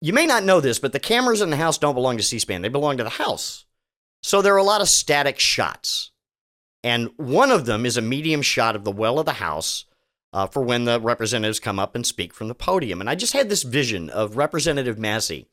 You 0.00 0.12
may 0.12 0.26
not 0.26 0.44
know 0.44 0.60
this, 0.60 0.78
but 0.78 0.92
the 0.92 1.00
cameras 1.00 1.40
in 1.40 1.50
the 1.50 1.56
house 1.56 1.78
don't 1.78 1.94
belong 1.94 2.16
to 2.16 2.22
C 2.22 2.38
SPAN, 2.38 2.62
they 2.62 2.68
belong 2.68 2.96
to 2.96 3.04
the 3.04 3.10
house. 3.10 3.66
So 4.22 4.42
there 4.42 4.54
are 4.54 4.58
a 4.58 4.64
lot 4.64 4.80
of 4.80 4.88
static 4.88 5.38
shots. 5.38 6.10
And 6.82 7.10
one 7.16 7.50
of 7.50 7.66
them 7.66 7.84
is 7.84 7.96
a 7.96 8.02
medium 8.02 8.40
shot 8.40 8.74
of 8.74 8.84
the 8.84 8.92
well 8.92 9.18
of 9.18 9.26
the 9.26 9.34
house 9.34 9.84
uh, 10.32 10.46
for 10.46 10.62
when 10.62 10.84
the 10.84 11.00
representatives 11.00 11.60
come 11.60 11.78
up 11.78 11.94
and 11.94 12.06
speak 12.06 12.32
from 12.32 12.48
the 12.48 12.54
podium. 12.54 13.00
And 13.00 13.10
I 13.10 13.14
just 13.14 13.34
had 13.34 13.48
this 13.48 13.62
vision 13.62 14.08
of 14.08 14.36
Representative 14.36 14.98
Massie 14.98 15.48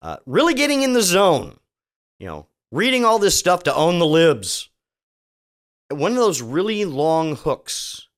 uh, 0.00 0.16
really 0.24 0.54
getting 0.54 0.82
in 0.82 0.92
the 0.94 1.02
zone, 1.02 1.58
you 2.18 2.26
know, 2.26 2.46
reading 2.72 3.04
all 3.04 3.18
this 3.18 3.38
stuff 3.38 3.64
to 3.64 3.74
own 3.74 3.98
the 3.98 4.06
libs. 4.06 4.70
One 5.90 6.12
of 6.12 6.18
those 6.18 6.42
really 6.42 6.84
long 6.84 7.36
hooks 7.36 8.08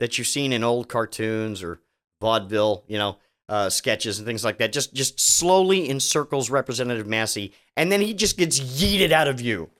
that 0.00 0.18
you've 0.18 0.26
seen 0.26 0.52
in 0.52 0.64
old 0.64 0.88
cartoons 0.88 1.62
or 1.62 1.80
vaudeville, 2.20 2.84
you 2.88 2.98
know, 2.98 3.18
uh, 3.48 3.70
sketches 3.70 4.18
and 4.18 4.26
things 4.26 4.44
like 4.44 4.58
that. 4.58 4.72
Just 4.72 4.94
just 4.94 5.18
slowly 5.20 5.88
encircles 5.88 6.50
Representative 6.50 7.06
Massie, 7.06 7.52
and 7.76 7.90
then 7.90 8.00
he 8.00 8.14
just 8.14 8.36
gets 8.36 8.60
yeeted 8.60 9.12
out 9.12 9.28
of 9.28 9.38
view. 9.38 9.70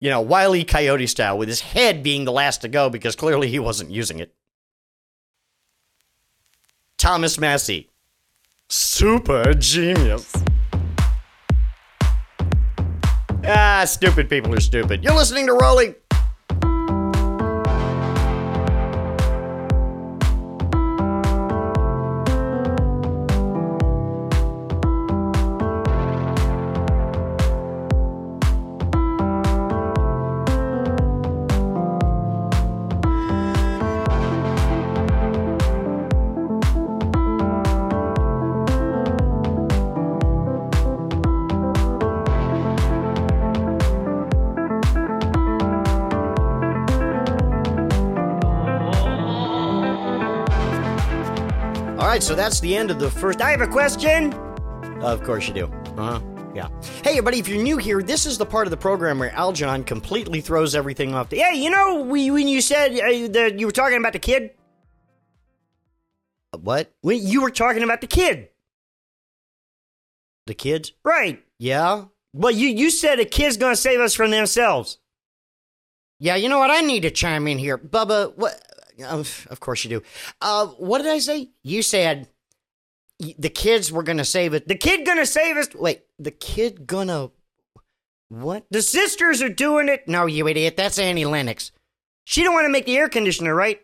You 0.00 0.10
know, 0.10 0.20
Wiley 0.20 0.64
Coyote 0.64 1.08
style, 1.08 1.36
with 1.36 1.48
his 1.48 1.60
head 1.60 2.02
being 2.02 2.24
the 2.24 2.32
last 2.32 2.62
to 2.62 2.68
go 2.68 2.88
because 2.88 3.16
clearly 3.16 3.48
he 3.48 3.58
wasn't 3.58 3.90
using 3.90 4.20
it. 4.20 4.32
Thomas 6.96 7.38
Massie, 7.38 7.90
Super 8.70 9.54
genius. 9.54 10.30
Ah, 13.44 13.84
stupid 13.86 14.28
people 14.28 14.54
are 14.54 14.60
stupid. 14.60 15.02
You're 15.02 15.14
listening 15.14 15.46
to 15.46 15.54
Roley. 15.54 15.94
So 52.28 52.34
that's 52.34 52.60
the 52.60 52.76
end 52.76 52.90
of 52.90 52.98
the 52.98 53.10
first. 53.10 53.40
I 53.40 53.50
have 53.50 53.62
a 53.62 53.66
question. 53.66 54.34
Of 55.02 55.22
course 55.24 55.48
you 55.48 55.54
do. 55.54 55.64
Uh 55.96 56.18
huh. 56.18 56.20
Yeah. 56.54 56.68
Hey, 57.02 57.12
everybody, 57.12 57.38
if 57.38 57.48
you're 57.48 57.62
new 57.62 57.78
here, 57.78 58.02
this 58.02 58.26
is 58.26 58.36
the 58.36 58.44
part 58.44 58.66
of 58.66 58.70
the 58.70 58.76
program 58.76 59.18
where 59.18 59.30
Algernon 59.34 59.82
completely 59.84 60.42
throws 60.42 60.74
everything 60.74 61.14
off. 61.14 61.30
The- 61.30 61.38
Yeah, 61.38 61.52
you 61.52 61.70
know 61.70 62.02
we, 62.02 62.30
when 62.30 62.46
you 62.48 62.60
said 62.60 62.92
uh, 62.92 63.28
that 63.32 63.58
you 63.58 63.64
were 63.64 63.72
talking 63.72 63.96
about 63.96 64.12
the 64.12 64.18
kid. 64.18 64.50
what? 66.60 66.92
When 67.00 67.24
you 67.26 67.40
were 67.40 67.50
talking 67.50 67.82
about 67.82 68.02
the 68.02 68.06
kid, 68.06 68.48
The 70.46 70.54
kids? 70.54 70.92
right? 71.04 71.42
Yeah. 71.58 72.04
Well, 72.34 72.50
you 72.52 72.68
you 72.68 72.90
said 72.90 73.20
a 73.20 73.24
kid's 73.24 73.56
gonna 73.56 73.74
save 73.76 74.00
us 74.00 74.12
from 74.14 74.30
themselves. 74.32 74.98
Yeah, 76.20 76.34
you 76.36 76.48
know 76.50 76.58
what? 76.58 76.70
I 76.70 76.80
need 76.82 77.00
to 77.04 77.10
chime 77.10 77.46
in 77.48 77.56
here. 77.58 77.78
Bubba, 77.78 78.36
what? 78.36 78.60
Of 79.04 79.46
of 79.50 79.60
course 79.60 79.84
you 79.84 79.90
do. 79.90 80.02
Uh, 80.40 80.66
what 80.66 80.98
did 80.98 81.08
I 81.10 81.18
say? 81.18 81.50
You 81.62 81.82
said 81.82 82.28
the 83.18 83.50
kids 83.50 83.90
were 83.92 84.02
to 84.02 84.24
save 84.24 84.54
it. 84.54 84.68
The 84.68 84.76
kid 84.76 85.06
gonna 85.06 85.26
save 85.26 85.56
us. 85.56 85.74
Wait, 85.74 86.02
the 86.18 86.30
kid 86.30 86.86
gonna. 86.86 87.30
What? 88.28 88.66
The 88.70 88.82
sisters 88.82 89.40
are 89.42 89.48
doing 89.48 89.88
it. 89.88 90.06
No, 90.06 90.26
you 90.26 90.46
idiot. 90.48 90.76
That's 90.76 90.98
Annie 90.98 91.24
Lennox. 91.24 91.72
She 92.24 92.42
don't 92.42 92.52
want 92.54 92.66
to 92.66 92.72
make 92.72 92.84
the 92.84 92.96
air 92.96 93.08
conditioner, 93.08 93.54
right? 93.54 93.80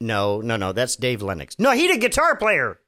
No, 0.00 0.40
no, 0.40 0.56
no. 0.56 0.72
That's 0.72 0.96
Dave 0.96 1.22
Lennox. 1.22 1.56
No, 1.58 1.70
he 1.70 1.90
the 1.90 1.98
guitar 1.98 2.36
player. 2.36 2.80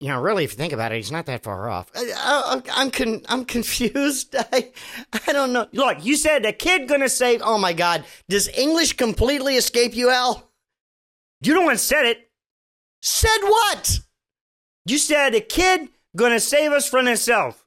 You 0.00 0.08
know, 0.08 0.20
really, 0.20 0.44
if 0.44 0.52
you 0.52 0.56
think 0.56 0.72
about 0.72 0.92
it, 0.92 0.96
he's 0.96 1.10
not 1.10 1.26
that 1.26 1.42
far 1.42 1.68
off. 1.68 1.90
I, 1.96 2.62
I'm 2.72 2.90
con- 2.92 3.22
I'm 3.28 3.44
confused. 3.44 4.36
I, 4.52 4.70
I 5.26 5.32
don't 5.32 5.52
know. 5.52 5.66
Look, 5.72 6.04
you 6.04 6.16
said 6.16 6.46
a 6.46 6.52
kid 6.52 6.88
gonna 6.88 7.08
save. 7.08 7.40
Oh 7.42 7.58
my 7.58 7.72
God! 7.72 8.04
Does 8.28 8.48
English 8.48 8.92
completely 8.92 9.56
escape 9.56 9.94
you, 9.96 10.10
Al? 10.10 10.48
You 11.40 11.54
don't 11.54 11.66
want 11.66 11.80
said 11.80 12.06
it. 12.06 12.30
Said 13.02 13.40
what? 13.42 14.00
You 14.86 14.98
said 14.98 15.34
a 15.34 15.40
kid 15.40 15.88
gonna 16.14 16.40
save 16.40 16.70
us 16.70 16.88
from 16.88 17.06
himself. 17.06 17.66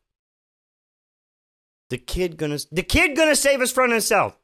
The 1.89 1.97
kid 1.97 2.38
gonna. 2.38 2.59
The 2.71 2.84
kid 2.84 3.17
gonna 3.17 3.36
save 3.36 3.59
us 3.59 3.73
from 3.73 3.91
himself. 3.91 4.39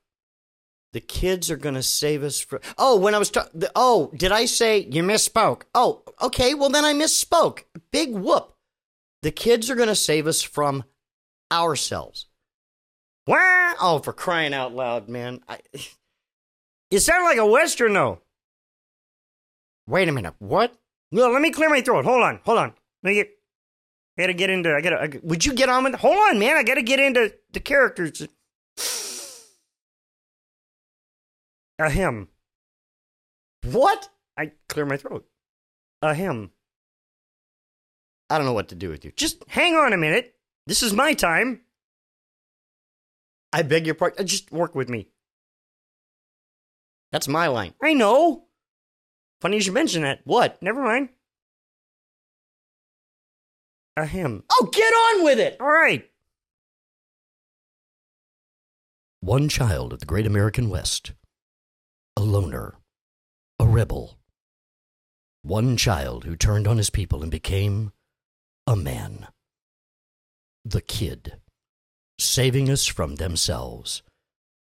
The 0.91 0.99
kids 0.99 1.49
are 1.49 1.57
gonna 1.57 1.83
save 1.83 2.21
us 2.23 2.41
from. 2.41 2.59
Oh, 2.77 2.97
when 2.97 3.15
I 3.15 3.19
was 3.19 3.29
talking. 3.29 3.63
Oh, 3.75 4.11
did 4.13 4.33
I 4.33 4.43
say 4.43 4.79
you 4.79 5.03
misspoke? 5.03 5.61
Oh, 5.73 6.03
okay. 6.21 6.53
Well, 6.53 6.69
then 6.69 6.85
I 6.85 6.93
misspoke. 6.93 7.63
Big 7.91 8.13
whoop. 8.13 8.53
The 9.23 9.31
kids 9.31 9.69
are 9.69 9.75
going 9.75 9.87
to 9.89 9.95
save 9.95 10.27
us 10.27 10.41
from 10.41 10.83
ourselves. 11.51 12.27
Wah! 13.25 13.73
Oh, 13.81 13.99
for 14.03 14.13
crying 14.13 14.53
out 14.53 14.73
loud, 14.73 15.09
man. 15.09 15.41
I, 15.47 15.59
You 16.91 16.99
sound 16.99 17.25
like 17.25 17.37
a 17.37 17.45
Western, 17.45 17.93
though. 17.93 18.21
wait 19.87 20.07
a 20.07 20.11
minute. 20.13 20.35
What? 20.39 20.73
Well, 21.11 21.31
let 21.31 21.41
me 21.41 21.51
clear 21.51 21.69
my 21.69 21.81
throat. 21.81 22.05
Hold 22.05 22.23
on, 22.23 22.39
hold 22.45 22.59
on. 22.59 22.73
Let 23.03 23.09
me 23.09 23.15
get. 23.15 23.29
I 24.17 24.21
gotta 24.23 24.33
get 24.33 24.49
into. 24.49 24.73
I 24.73 24.81
gotta. 24.81 25.19
Would 25.23 25.45
you 25.45 25.53
get 25.53 25.67
on 25.69 25.83
with? 25.83 25.95
Hold 25.95 26.15
on, 26.17 26.39
man. 26.39 26.55
I 26.55 26.63
gotta 26.63 26.81
get 26.81 26.99
into 26.99 27.33
the 27.51 27.59
characters. 27.59 28.25
A 31.79 31.89
him. 31.89 32.29
What? 33.63 34.09
I 34.37 34.51
clear 34.69 34.85
my 34.85 34.97
throat. 34.97 35.25
A 36.07 36.13
him. 36.13 36.51
I 38.29 38.37
don't 38.37 38.45
know 38.45 38.53
what 38.53 38.69
to 38.69 38.75
do 38.75 38.89
with 38.89 39.03
you. 39.03 39.11
Just, 39.11 39.43
Hang 39.49 39.75
on 39.75 39.91
a 39.91 39.97
minute. 39.97 40.35
This 40.65 40.81
is 40.81 40.93
my 40.93 41.13
time. 41.13 41.61
I 43.51 43.61
beg 43.61 43.85
your 43.85 43.95
pardon. 43.95 44.19
Uh, 44.21 44.23
just, 44.23 44.49
Work 44.51 44.73
with 44.73 44.87
me. 44.89 45.09
that's 47.11 47.27
my 47.27 47.47
line. 47.47 47.73
I 47.83 47.93
know. 47.93 48.45
Funny 49.41 49.57
you 49.57 49.61
should 49.61 49.73
mention 49.73 50.03
that. 50.03 50.21
What? 50.23 50.61
Never 50.63 50.81
mind. 50.81 51.09
A 53.97 54.05
him. 54.05 54.43
Oh, 54.49 54.69
get 54.71 54.93
on 54.93 55.23
with 55.25 55.39
it. 55.39 55.57
All 55.59 55.67
right. 55.67 56.09
One 59.19 59.49
child 59.49 59.91
of 59.91 59.99
the 59.99 60.05
great 60.05 60.25
American 60.25 60.69
West. 60.69 61.11
A 62.15 62.21
loner. 62.21 62.75
A 63.59 63.65
rebel. 63.67 64.17
One 65.47 65.77
child 65.77 66.25
who 66.25 66.35
turned 66.35 66.67
on 66.67 66.75
his 66.75 66.89
people 66.89 67.21
and 67.21 67.31
became 67.31 67.93
a 68.67 68.75
man. 68.75 69.29
The 70.65 70.81
Kid. 70.81 71.37
Saving 72.19 72.69
us 72.69 72.85
from 72.85 73.15
themselves. 73.15 74.03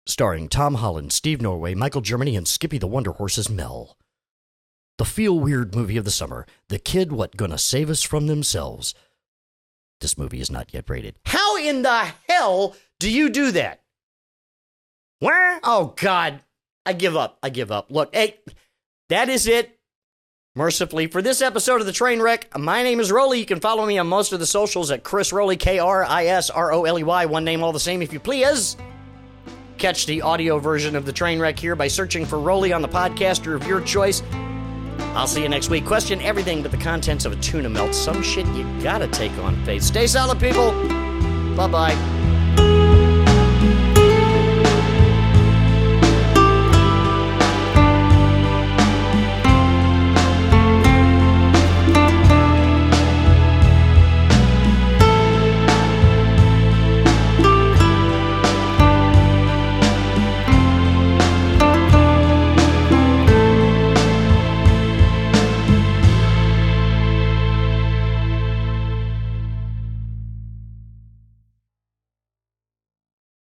Starring 0.07 0.49
Tom 0.49 0.73
Holland, 0.73 1.13
Steve 1.13 1.43
Norway, 1.43 1.75
Michael 1.75 2.01
Germany, 2.01 2.35
and 2.35 2.47
Skippy 2.47 2.79
the 2.79 2.87
Wonder 2.87 3.11
Horse's 3.11 3.51
Mel. 3.51 3.99
The 4.97 5.05
feel 5.05 5.39
weird 5.39 5.75
movie 5.75 5.97
of 5.97 6.05
the 6.05 6.09
summer. 6.11 6.47
The 6.69 6.79
Kid 6.79 7.11
What 7.11 7.37
Gonna 7.37 7.59
Save 7.59 7.91
Us 7.91 8.01
from 8.01 8.25
Themselves. 8.25 8.95
This 10.01 10.17
movie 10.17 10.41
is 10.41 10.49
not 10.49 10.73
yet 10.73 10.89
rated. 10.89 11.19
How 11.25 11.55
in 11.57 11.83
the 11.83 12.07
hell 12.27 12.75
do 12.99 13.11
you 13.11 13.29
do 13.29 13.51
that? 13.51 13.83
Where? 15.19 15.59
Oh 15.63 15.93
God, 15.95 16.41
I 16.83 16.93
give 16.93 17.15
up. 17.15 17.37
I 17.43 17.51
give 17.51 17.71
up. 17.71 17.91
Look, 17.91 18.15
hey, 18.15 18.39
that 19.09 19.29
is 19.29 19.45
it. 19.45 19.79
Mercifully, 20.55 21.07
for 21.07 21.23
this 21.23 21.41
episode 21.41 21.79
of 21.79 21.87
the 21.87 21.91
Train 21.91 22.21
Wreck, 22.21 22.55
my 22.55 22.83
name 22.83 22.99
is 22.99 23.11
Roley. 23.11 23.39
You 23.39 23.45
can 23.47 23.59
follow 23.59 23.87
me 23.87 23.97
on 23.97 24.05
most 24.05 24.33
of 24.33 24.39
the 24.39 24.45
socials 24.45 24.91
at 24.91 25.03
Kris 25.03 25.33
Roley, 25.33 25.57
K 25.57 25.79
R 25.79 26.03
I 26.05 26.27
S 26.27 26.51
R 26.51 26.71
O 26.71 26.83
L 26.85 26.99
E 26.99 27.03
Y, 27.03 27.25
one 27.25 27.43
name 27.43 27.63
all 27.63 27.71
the 27.71 27.79
same, 27.79 28.03
if 28.03 28.13
you 28.13 28.19
please. 28.19 28.77
Catch 29.79 30.05
the 30.05 30.21
audio 30.21 30.59
version 30.59 30.95
of 30.95 31.07
the 31.07 31.11
Train 31.11 31.39
Wreck 31.39 31.57
here 31.57 31.75
by 31.75 31.87
searching 31.87 32.23
for 32.23 32.39
Roley 32.39 32.71
on 32.71 32.83
the 32.83 32.87
podcaster 32.87 33.55
of 33.55 33.65
your 33.65 33.81
choice. 33.81 34.21
I'll 35.15 35.25
see 35.25 35.41
you 35.41 35.49
next 35.49 35.71
week. 35.71 35.87
Question 35.87 36.21
everything 36.21 36.61
but 36.61 36.69
the 36.69 36.77
contents 36.77 37.25
of 37.25 37.31
a 37.31 37.35
tuna 37.37 37.69
melt. 37.69 37.95
Some 37.95 38.21
shit 38.21 38.45
you 38.49 38.63
gotta 38.83 39.07
take 39.07 39.35
on 39.39 39.55
faith. 39.65 39.81
Stay 39.81 40.05
solid, 40.05 40.39
people. 40.39 40.69
Bye 41.55 41.67
bye. 41.67 42.22